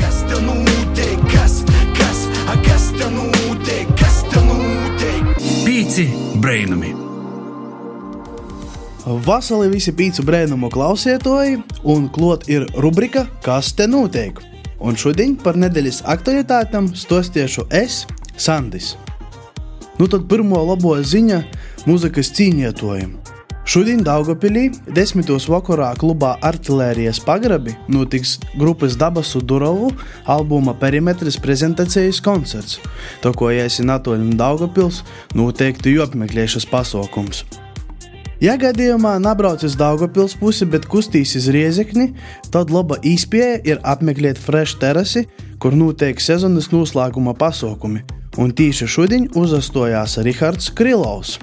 Kas 0.00 0.24
tev 0.32 0.40
notiek? 0.48 1.22
Kas, 1.28 1.60
kas, 2.00 2.26
kas 2.64 2.90
tev 2.96 3.12
notiek? 3.12 3.92
Kas 4.00 4.22
tev 4.32 4.48
notiek? 4.48 5.32
Pīci 5.68 6.08
brainami. 6.40 7.11
Vasarī 9.02 9.66
visi 9.72 9.90
pīcu 9.90 10.22
brēnumu 10.22 10.68
klausietoji, 10.70 11.56
un 11.90 12.04
klot 12.14 12.44
ir 12.46 12.68
rubrika 12.78 13.24
Kas 13.42 13.72
te 13.74 13.88
notiek? 13.90 14.36
Un 14.78 14.94
šodien 14.94 15.34
par 15.38 15.56
nedēļas 15.58 16.04
aktualitātēm 16.10 16.92
stostiešu 16.94 17.66
es, 17.74 18.04
Sandis. 18.38 18.92
Nu 19.98 20.06
tad 20.06 20.28
pirmo 20.30 20.60
labo 20.68 20.94
ziņa 21.02 21.40
muzikas 21.86 22.30
cīņietojiem. 22.38 23.16
Šodien 23.66 24.04
Daugopilī, 24.06 24.68
desmitos 24.94 25.48
vakarā 25.50 25.92
klubā 25.98 26.36
Artilērijas 26.42 27.18
pagrabi 27.26 27.74
notiks 27.90 28.36
grupas 28.58 28.94
Dabasu 28.98 29.42
Durovu 29.42 29.90
albuma 30.30 30.74
perimetras 30.78 31.38
prezentācijas 31.42 32.22
koncerts. 32.22 32.78
To, 33.22 33.34
ko 33.34 33.50
iesi 33.50 33.86
Natoļu 33.86 34.30
un 34.30 34.38
Daugopils, 34.38 35.02
noteikti 35.34 35.98
apmeklēšas 36.06 36.70
pasaukums. 36.70 37.42
Ja 38.42 38.56
gadījumā 38.58 39.20
nebrauc 39.22 39.62
uz 39.62 39.76
Daugopils 39.78 40.32
pusi, 40.34 40.66
bet 40.66 40.88
kustīs 40.90 41.36
uz 41.38 41.44
Riezekni, 41.54 42.08
tad 42.50 42.72
laba 42.74 42.96
īspēja 43.06 43.60
ir 43.70 43.78
apmeklēt 43.86 44.40
Fresh 44.42 44.80
terasi, 44.82 45.28
kur 45.62 45.76
notiek 45.78 46.18
sezonas 46.18 46.72
noslēguma 46.72 47.36
pasaukumi, 47.38 48.02
un 48.42 48.50
tīši 48.50 48.88
šodien 48.90 49.28
uzastojās 49.38 50.16
Rihards 50.26 50.72
Krilovs. 50.74 51.36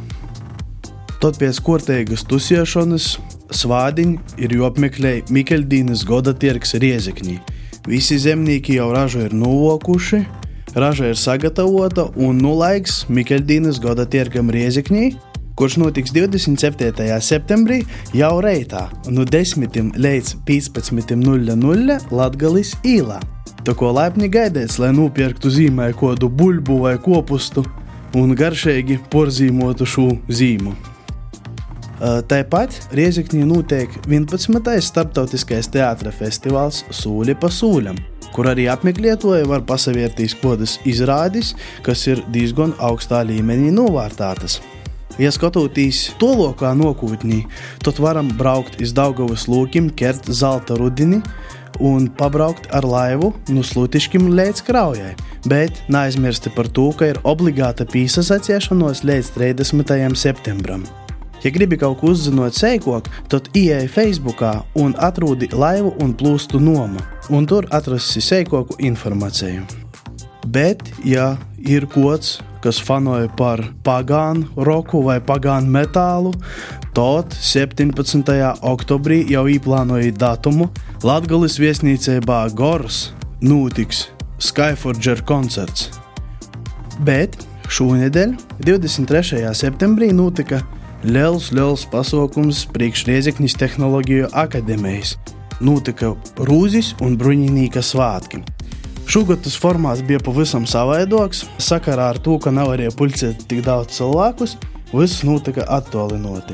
Tad 1.24 1.40
pēc 1.40 1.62
kārtīgas 1.64 2.26
tusēšanas 2.28 3.08
svādiņa 3.62 4.36
ir 4.44 4.58
jāapmeklē 4.60 5.14
Mikeldīnas 5.32 6.04
goda 6.04 6.36
tirgs 6.36 6.76
Riezekņī. 6.84 7.38
Visi 7.88 8.20
zemnieki 8.20 8.76
jau 8.76 8.92
ražu 8.92 9.24
ir 9.30 9.40
novokuši, 9.40 10.26
raža 10.76 11.14
ir 11.14 11.24
sagatavota 11.24 12.10
un 12.20 12.44
nu 12.44 12.58
laiks 12.60 13.06
Mikeldīnas 13.08 13.80
goda 13.80 14.04
tirgam 14.04 14.52
Riezekņī, 14.52 15.08
kurš 15.60 15.76
notiks 15.76 16.14
27. 16.16 17.04
septembrī 17.20 17.82
jau 18.16 18.38
reitā 18.40 18.86
no 19.12 19.26
10 19.28 19.98
līdz 20.00 20.38
15.00 20.48 21.98
Latgalis 22.16 22.72
īlā. 22.88 23.18
Tā 23.68 23.76
ko 23.76 23.90
laipni 23.92 24.30
gaidīts, 24.32 24.78
lai 24.80 24.94
nopirktu 24.96 25.52
zīmē 25.52 25.90
kādu 26.00 26.30
buļbuļsu 26.32 26.86
vai 26.86 26.94
kopustu 27.04 27.66
un 28.16 28.32
garšīgi 28.40 29.02
porzīmotu 29.12 29.90
šo 29.90 30.08
zīmu. 30.32 30.72
Tāpat 32.00 32.80
Riezikņī 32.96 33.44
notiek 33.44 34.00
11. 34.08 34.80
starptautiskais 34.88 35.68
teātris 35.76 36.16
festivāls 36.22 36.86
Sūļi 36.96 37.36
pa 37.36 37.52
sūļam, 37.52 38.00
kur 38.32 38.48
arī 38.48 38.72
apmeklētāji 38.72 39.52
var 39.52 39.68
pasavērtīs 39.68 40.40
kodas 40.40 40.80
izrādes, 40.88 41.52
kas 41.84 42.08
ir 42.08 42.24
diezgan 42.32 42.78
augstā 42.80 43.26
līmenī 43.28 43.74
novērtētas. 43.76 44.62
Ja 45.20 45.34
skatoties 45.36 46.14
to 46.16 46.30
lokā 46.32 46.70
nokūtnī, 46.80 47.42
tad 47.84 47.98
varam 48.00 48.30
braukt 48.40 48.78
iz 48.80 48.94
Daugavas 48.96 49.50
lūkim, 49.52 49.90
kert 49.92 50.30
zelta 50.32 50.78
rudini 50.80 51.20
un 51.84 52.08
pabraukt 52.08 52.70
ar 52.76 52.88
laivu 52.88 53.34
no 53.52 53.64
Slutiškim 53.64 54.30
līdz 54.32 54.64
Kraujai. 54.68 55.12
Bet 55.44 55.84
neaizmirsti 55.92 56.54
par 56.56 56.72
to, 56.72 56.90
ka 56.96 57.12
ir 57.12 57.20
obligāta 57.28 57.84
pīsasaciešanos 57.88 59.04
līdz 59.04 59.34
30. 59.36 60.16
septembrim. 60.16 60.88
Ja 61.44 61.52
gribi 61.56 61.76
kaut 61.80 62.00
ko 62.00 62.14
uzzināt 62.14 62.56
sēkok, 62.56 63.12
tad 63.32 63.52
ieej 63.56 63.88
Facebook 63.92 64.44
un 64.80 64.96
atrodi 65.00 65.48
laivu 65.52 65.94
un 66.04 66.16
plūstu 66.16 66.60
noma, 66.64 67.04
un 67.28 67.48
tur 67.48 67.68
atrasti 67.76 68.24
sēkoku 68.24 68.80
informāciju. 68.88 69.64
Bet, 70.48 70.84
ja 71.04 71.34
ir 71.64 71.88
kods, 71.92 72.40
kas 72.64 72.80
fanoja 72.84 73.30
par 73.40 73.62
pagānu 73.86 74.48
roku 74.68 75.02
vai 75.06 75.20
pagānu 75.24 75.72
metālu, 75.72 76.34
tad 76.96 77.36
17. 77.36 78.34
oktobrī 78.68 79.22
jau 79.32 79.46
īplānoja 79.48 80.12
datumu 80.16 80.70
Latvijas 81.04 81.60
viesnīcībā 81.62 82.42
Gors 82.58 83.10
notiks 83.42 84.08
Skyforger 84.40 85.24
koncerts. 85.28 85.90
Bet 87.04 87.38
šonadēļ, 87.72 88.36
23. 88.66 89.44
septembrī, 89.56 90.12
notika 90.16 90.62
liels, 91.04 91.52
liels 91.56 91.86
pasākums 91.92 92.66
priekšriezekņas 92.76 93.56
tehnoloģiju 93.62 94.32
akadēmijas. 94.36 95.16
Notika 95.64 96.14
Rūzis 96.48 96.94
un 97.04 97.18
Bruņinīka 97.20 97.84
svātki. 97.84 98.44
Šogad 99.10 99.40
tas 99.42 99.56
formāts 99.58 100.04
bija 100.06 100.20
pavisam 100.22 100.68
savaidoks. 100.70 101.40
Sakarā 101.58 102.12
ar 102.14 102.20
to, 102.22 102.36
ka 102.38 102.52
nevarēja 102.54 102.94
pulcēt 102.94 103.42
tik 103.50 103.64
daudz 103.66 103.96
cilvēkus, 103.96 104.54
viss 104.94 105.24
notika 105.26 105.66
attālināti. 105.80 106.54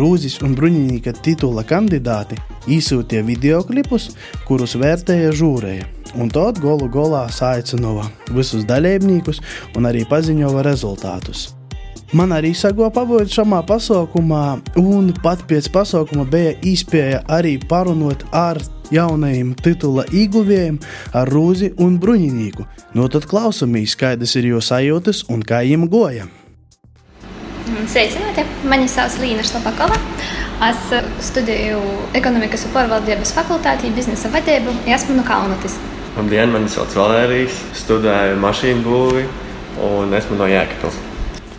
Rūzis 0.00 0.38
un 0.40 0.54
Bruņinīka 0.56 1.12
titula 1.20 1.66
kandidāti 1.68 2.38
īsūtīja 2.72 3.26
video 3.28 3.60
klipus, 3.68 4.08
kurus 4.48 4.72
vērtēja 4.80 5.34
žūrēja. 5.36 5.84
Un 6.16 6.32
tad 6.32 6.62
golu 6.64 6.88
golā 6.88 7.26
saicināja 7.28 8.08
visus 8.32 8.64
dalībniekus 8.64 9.44
un 9.76 9.92
arī 9.92 10.06
paziņoja 10.08 10.64
rezultātus. 10.64 11.50
Man 12.16 12.32
arī 12.32 12.54
sago 12.56 12.88
pabūt 12.88 13.36
šajā 13.36 13.60
pasaukumā, 13.68 14.46
un 14.80 15.12
pat 15.20 15.44
pēc 15.48 15.68
pasaukuma 15.76 16.24
bija 16.24 16.56
iespēja 16.72 17.26
arī 17.28 17.58
parunot 17.68 18.24
ar 18.32 18.60
jaunajiem 18.92 19.54
titula 19.58 20.04
ieguvējiem, 20.12 20.78
ar 21.16 21.32
Rūzi 21.32 21.72
un 21.82 21.98
Bruņinīku. 22.02 22.66
No 22.94 23.08
tad 23.12 23.26
klausamies, 23.30 23.96
kādas 23.98 24.36
ir 24.36 24.52
jūsu 24.52 24.74
sajūtas 24.74 25.24
un 25.32 25.42
kā 25.46 25.62
viņiem 25.64 25.88
goja. 25.92 26.28
Sveicināti! 27.88 28.44
Mani 28.68 28.88
sauc 28.90 29.16
Līna 29.22 29.44
Šlapakova. 29.46 29.96
Es 30.62 30.92
studēju 31.26 31.80
ekonomikas 32.14 32.68
un 32.68 32.74
pārvaldības 32.76 33.32
fakultātī, 33.34 33.90
biznesa 33.96 34.30
vadību. 34.30 34.74
Esmu 34.86 35.16
no 35.16 35.24
Kaunatis. 35.26 35.78
Labdien, 36.14 36.52
mani 36.52 36.68
sauc 36.70 36.92
Valērijas, 36.94 37.56
studēju 37.82 38.36
mašīnu 38.42 38.84
būvi 38.84 39.24
un 39.88 40.12
esmu 40.14 40.36
no 40.38 40.46
Jēkabils. 40.50 40.98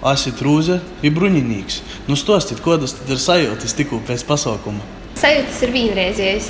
Asi 0.04 0.34
Trūze 0.36 0.78
ir 1.02 1.16
bruņinīgs. 1.16 1.80
Nu, 2.08 2.18
stostiet, 2.20 2.62
kādas 2.64 2.94
tad 2.98 3.12
ir 3.16 3.22
sajūtas 3.24 3.76
tikko 3.80 4.02
pēc 4.08 4.26
pasaukuma? 4.28 4.84
Sajūtas 5.20 5.60
ir 5.64 5.72
vienreizējas. 5.76 6.50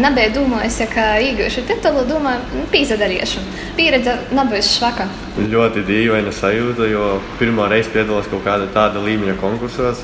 Nebija 0.00 0.32
domājis, 0.34 0.80
ka 0.90 1.04
iegūšu 1.22 1.66
titulu, 1.68 2.06
domāju, 2.08 2.40
nu, 2.56 2.64
pīzadarīšu. 2.72 3.44
Pieredze 3.76 4.16
nebija 4.34 4.64
švaka. 4.64 5.06
Ļoti 5.38 5.84
dīvaina 5.86 6.32
sajūta, 6.34 6.88
jo 6.88 7.12
pirmā 7.38 7.68
reize 7.70 7.92
piedalos 7.94 8.30
kaut 8.32 8.42
kāda 8.48 8.66
tāda 8.74 9.04
līmeņa 9.04 9.36
konkursos. 9.42 10.02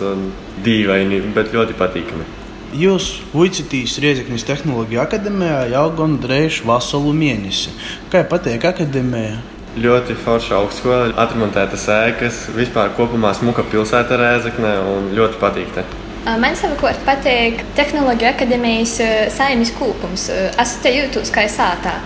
Dīvaini, 0.64 1.24
bet 1.34 1.52
ļoti 1.56 1.76
patīkami. 1.80 2.28
Jūs 2.74 3.08
vicitīs 3.30 3.96
Riezekņas 4.02 4.46
tehnoloģiju 4.48 4.98
akadēmijā 5.04 5.58
jau 5.70 5.84
gandrīz 5.94 6.58
veselu 6.66 7.12
mēnesi. 7.14 7.74
Kā 8.10 8.24
patīk 8.26 8.66
akadēmijā? 8.66 9.36
Ļoti 9.78 10.14
forša 10.22 10.58
augstskola, 10.60 11.12
atremontētas 11.22 11.86
ēkas, 11.90 12.44
vispār 12.54 12.92
kopumā 12.98 13.32
smuka 13.34 13.66
pilsēta 13.70 14.18
Rēzekne 14.18 14.74
un 14.90 15.12
ļoti 15.14 15.38
patīk. 15.42 15.70
Te. 15.74 16.03
Man 16.24 16.54
savukārt 16.56 17.02
patīk 17.04 17.58
tehnoloģija 17.76 18.30
akadēmijas 18.32 18.94
saimnes 19.34 19.74
kūpums. 19.76 20.22
Es 20.62 20.70
te 20.80 20.88
jūtos 20.94 21.28
kā 21.34 21.44
sātā. 21.52 21.98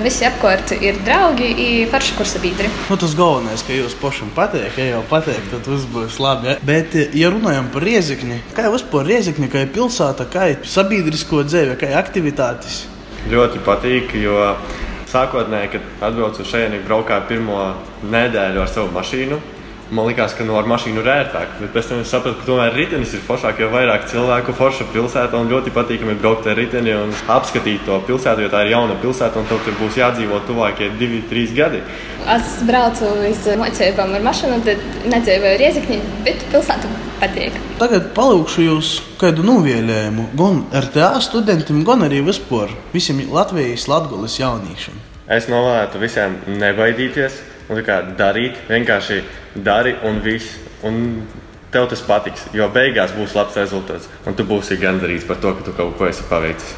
Visi 0.00 0.24
apkārt 0.24 0.72
ir 0.78 0.96
draugi 1.04 1.50
un 1.52 1.90
forši 1.92 2.14
kursabiedri. 2.16 2.70
Nu, 2.88 2.96
tas 2.96 3.12
galvenais, 3.18 3.60
ka 3.66 3.76
jūs 3.76 3.98
pašam 4.00 4.30
patīk, 4.36 4.78
ja 4.80 4.94
jau 4.94 5.02
patīk, 5.10 5.42
tad 5.52 5.68
viss 5.68 5.84
būs 5.92 6.16
labi. 6.24 6.54
Ja? 6.54 6.56
Bet, 6.64 6.96
ja 7.12 7.28
runājam 7.34 7.68
par 7.74 7.84
riezekni, 7.84 8.40
kā 8.56 8.70
vispār 8.72 9.04
riezekni, 9.10 9.50
kā 9.52 9.66
pilsēta, 9.68 10.24
kā 10.32 10.48
sabiedrisko 10.64 11.44
dzīve, 11.44 11.76
kā 11.80 11.92
aktivitātes? 12.00 12.86
Ļoti 13.28 13.60
patīk, 13.66 14.16
jo 14.22 14.54
Sākotnēji, 15.06 15.68
kad 15.76 16.08
atbraucu 16.08 16.42
uz 16.42 16.48
šejienu, 16.50 16.80
braukāju 16.88 17.28
pirmo 17.28 17.60
nedēļu 18.10 18.64
ar 18.64 18.72
savu 18.72 18.90
mašīnu. 18.96 19.38
Man 19.86 20.08
liekas, 20.08 20.32
ka 20.34 20.42
no 20.42 20.56
ar 20.58 20.66
mašīnu 20.66 20.98
ir 20.98 21.08
ērtāk, 21.12 21.50
bet 21.60 21.70
pēc 21.70 21.90
tam 21.92 22.00
es 22.02 22.08
sapratu, 22.10 22.40
ka 22.40 22.46
tomēr 22.48 22.72
ritenis 22.74 23.12
ir 23.14 23.20
foršāk, 23.22 23.60
jo 23.62 23.68
vairāk 23.70 24.08
cilvēku 24.10 24.54
forša 24.58 24.88
pilsētā 24.90 25.38
un 25.38 25.52
ļoti 25.52 25.70
patīkami 25.76 26.16
braukt 26.18 26.48
ar 26.50 26.58
riteni 26.58 26.90
un 26.98 27.14
apskatīt 27.30 27.84
to 27.86 28.00
pilsētu, 28.08 28.42
jo 28.42 28.50
tā 28.50 28.64
ir 28.66 28.72
jauna 28.72 28.98
pilsēta 28.98 29.38
un 29.38 29.46
tur 29.46 29.78
būs 29.78 30.00
jādzīvot 30.00 30.50
tuvākie 30.50 30.90
divi, 30.98 31.22
trīs 31.30 31.54
gadi. 31.54 31.84
Es 32.34 32.58
braucu 32.66 33.12
uz 33.30 33.46
mocībām 33.62 34.18
ar 34.18 34.26
mašīnu, 34.26 34.58
tad 34.66 34.82
nedzīvoju 35.14 35.62
Riezikņī, 35.62 36.02
bet 36.26 36.42
pilsētu 36.50 36.90
patīk. 37.22 37.62
Tagad 37.78 38.10
palūkšu 38.18 38.66
jūs 38.66 38.94
kādu 39.22 39.46
novēlējumu 39.46 40.32
gan 40.34 40.64
RTA 40.82 41.14
studentiem, 41.22 41.84
gan 41.86 42.02
arī 42.10 42.24
vispār 42.26 42.74
visiem 42.90 43.22
Latvijas 43.30 43.86
latgulis 43.86 44.40
jauniešiem. 44.42 44.98
Es 45.30 45.46
novēlētu 45.50 46.02
visiem 46.02 46.40
nebaidīties 46.58 47.44
un 47.68 47.82
darīt, 48.18 48.62
vienkārši 48.70 49.22
dari 49.54 49.96
un 50.06 50.22
viss. 50.24 50.56
Un 50.86 51.22
tev 51.72 51.88
tas 51.90 52.02
patiks, 52.06 52.46
jo 52.54 52.68
beigās 52.72 53.14
būs 53.16 53.34
labs 53.36 53.56
rezultāts, 53.58 54.10
un 54.26 54.36
tu 54.36 54.44
būsi 54.46 54.78
gandarīts 54.80 55.26
par 55.28 55.40
to, 55.42 55.54
ka 55.56 55.66
tu 55.66 55.74
kaut 55.76 55.96
ko 55.98 56.08
esi 56.08 56.26
paveicis. 56.30 56.74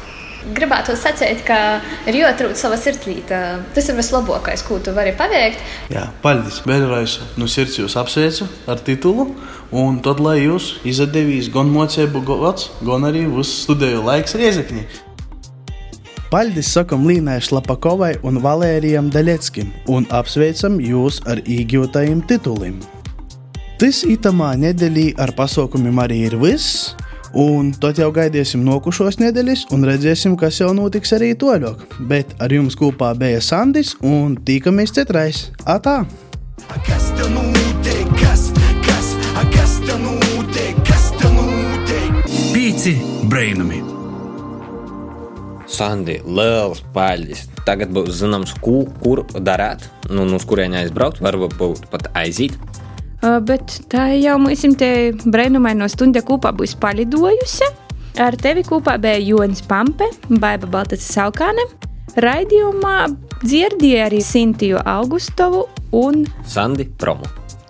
Gribētu 0.55 0.93
sacīt, 0.95 1.41
ka 1.43 1.81
ir 2.07 2.15
jāatrod 2.21 2.55
sava 2.55 2.77
sirdslīte. 2.79 3.37
Tas 3.75 3.89
ir 3.91 3.97
vislabākais, 3.97 4.63
ko 4.63 4.77
tu 4.79 4.93
vari 4.95 5.11
paveikt. 5.19 5.59
Jā, 5.91 6.05
paldies. 6.23 6.61
Vēlreiz 6.63 7.17
no 7.35 7.47
sirds 7.51 7.75
jūs 7.75 7.97
apsveicu 7.99 8.47
ar 8.71 8.79
titulu. 8.79 9.33
Un 9.75 9.99
tad, 10.05 10.23
lai 10.23 10.39
jūs 10.45 10.77
izdevīs 10.87 11.51
gan 11.53 11.67
mocību 11.75 12.23
gan 12.23 13.11
arī 13.11 13.27
uz 13.27 13.51
studiju 13.65 14.07
laiks 14.07 14.39
riezekņi. 14.39 14.87
Paldies 16.29 16.67
sakam 16.69 17.07
Līnai 17.09 17.39
Šlapakovai 17.41 18.19
un 18.21 18.37
Valērijam 18.43 19.07
Daļeckim 19.09 19.71
un 19.89 20.05
apsveicam 20.13 20.75
jūs 20.77 21.17
ar 21.25 21.41
iegūtajiem 21.41 22.21
tituliem. 22.29 22.75
Tas 23.81 24.03
itamā 24.05 24.51
nedēļā 24.61 25.15
ar 25.25 25.33
pasaukumiem 25.33 26.03
arī 26.05 26.19
ir 26.27 26.37
viss. 26.37 26.93
Un 27.33 27.73
tad 27.73 27.97
jau 28.01 28.11
gaidīsim 28.13 28.61
nokušos 28.65 29.17
nedēļas 29.23 29.67
un 29.73 29.89
redzēsim, 29.89 30.37
kas 30.37 30.61
jau 30.61 30.69
notiks 30.77 31.17
arī 31.17 31.33
toļok. 31.33 31.97
Bet 32.09 32.37
ar 32.37 32.53
jums 32.53 32.77
kopā 32.77 33.15
bija 33.17 33.41
Sandis 33.41 33.95
un 34.05 34.37
tīkamies 34.37 34.93
citreiz. 34.93 35.47
Atā! 35.65 36.03
Kas 36.85 37.09
te 37.17 37.29
notiek? 37.33 38.09
Kas, 38.21 38.51
kas, 38.85 39.15
a, 39.33 39.45
kas 39.53 39.79
te 39.81 39.97
notiek? 39.97 40.77
Kas 40.85 41.09
te 41.17 41.33
notiek? 41.33 42.25
Pīci 42.53 42.99
brainami! 43.29 43.88
Sandi, 45.69 46.17
liels 46.25 46.81
paļģis. 46.95 47.45
Tagad 47.67 47.93
būs 47.93 48.17
zināms, 48.23 48.55
ko, 48.63 48.81
kur 49.03 49.23
darīt, 49.45 49.85
nu, 50.09 50.25
uz 50.35 50.45
kurien 50.49 50.75
aizbraukt, 50.79 51.21
varbūt 51.21 51.85
pat 51.91 52.09
aiziet. 52.17 52.57
Uh, 53.19 53.37
bet 53.43 53.81
tā 53.91 54.09
jau 54.15 54.37
mums 54.39 54.63
te 54.79 55.11
brīnumaino 55.27 55.87
stundu 55.91 56.23
kopā 56.25 56.53
būs 56.55 56.77
palidojusi. 56.79 57.67
Ar 58.19 58.35
tevi 58.39 58.63
kopā 58.67 58.97
bija 58.99 59.19
Jonas 59.21 59.61
Pampe, 59.63 60.07
Baiba 60.29 60.67
Baltacis 60.71 61.11
Saukāne. 61.13 61.67
Raidījumā 62.19 62.95
dzirdēja 63.43 64.07
arī 64.09 64.23
Sintiju 64.25 64.79
Augustovu 64.81 65.67
un 65.95 66.25
Sandi 66.47 66.87
Promu. 66.99 67.29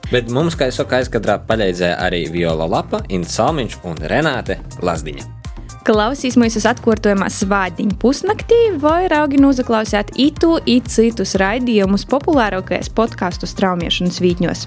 Bet 0.09 0.31
mums, 0.33 0.55
kā 0.57 0.69
jau 0.71 0.79
saka, 0.79 1.03
aizkadrā 1.03 1.37
palīdzēja 1.49 1.99
arī 2.01 2.23
Viola 2.33 2.65
Lapa, 2.69 3.03
Inta 3.13 3.29
Salmiņš 3.35 3.81
un 3.89 4.01
Renāte 4.09 4.57
Lazdiņa. 4.81 5.38
Klausīs 5.87 6.37
mūsu 6.39 6.61
atkārtojumā 6.69 7.29
svādiņu 7.33 7.97
pusnaktī, 8.01 8.59
vai 8.81 9.07
raugi 9.11 9.39
nozaklausāt 9.41 10.13
itu, 10.19 10.57
it 10.65 10.91
citus 10.91 11.35
raidījumus 11.39 12.05
populārākajos 12.09 12.91
podkāstu 12.97 13.49
straumiešanas 13.49 14.19
vītņos. 14.23 14.65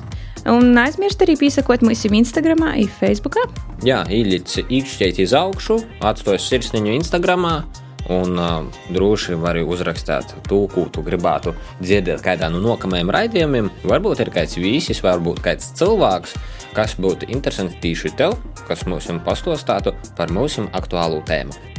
Un 0.50 0.74
aizmirst 0.80 1.22
arī 1.22 1.36
piesakot 1.38 1.84
mūsu 1.86 2.10
Instagram, 2.18 2.64
Facebook. 2.98 3.38
Jā, 3.86 4.02
īļķis 4.10 4.66
īkšķiet 4.66 5.22
iz 5.22 5.36
augšu, 5.38 5.78
atstājas 6.02 6.48
sirsniņu 6.50 6.98
Instagramā. 6.98 7.60
Un 8.10 8.38
uh, 8.38 8.64
droši 8.90 9.36
var 9.38 9.54
arī 9.54 9.62
uzrakstīt 9.68 10.34
to, 10.48 10.64
ko 10.72 10.88
tu 10.90 11.04
gribētu 11.06 11.54
dzirdēt 11.82 12.24
kādā 12.24 12.48
no 12.50 12.62
nākamajiem 12.64 13.12
raidījumiem. 13.14 13.70
Varbūt 13.86 14.24
ir 14.24 14.32
kāds 14.34 14.58
vīsis, 14.58 15.02
varbūt 15.04 15.42
kāds 15.44 15.70
cilvēks, 15.78 16.34
kas 16.74 16.96
būtu 16.98 17.30
interesants 17.30 17.78
tieši 17.82 18.14
tev, 18.18 18.38
kas 18.66 18.86
mums 18.90 19.10
pastāstītu 19.26 19.94
par 20.18 20.34
mūsu 20.34 20.66
aktuālo 20.74 21.22
tēmu. 21.28 21.70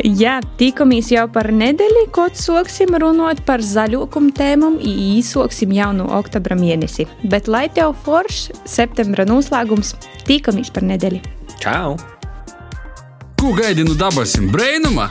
Jā, 0.00 0.38
tikamies 0.56 1.10
jau 1.12 1.26
par 1.28 1.50
nedēļu, 1.52 2.06
kad 2.14 2.38
sāksim 2.40 2.94
runāt 3.02 3.42
par 3.44 3.60
zaļukumu 3.60 4.32
tēmām, 4.32 4.78
īsoksim 4.80 5.74
jau 5.76 5.90
no 5.92 6.06
oktobra 6.16 6.56
mēnesi. 6.56 7.04
Bet, 7.20 7.50
lai 7.52 7.66
tev 7.68 7.92
foršs 8.06 8.48
septembra 8.64 9.28
noslēgums, 9.28 9.92
tikamies 10.24 10.72
par 10.72 10.88
nedēļu. 10.88 11.20
Čau! 11.60 11.98
Ko 13.40 13.52
gaidi 13.56 13.84
no 13.84 13.92
dabasim 13.96 14.48
brainuma? 14.52 15.10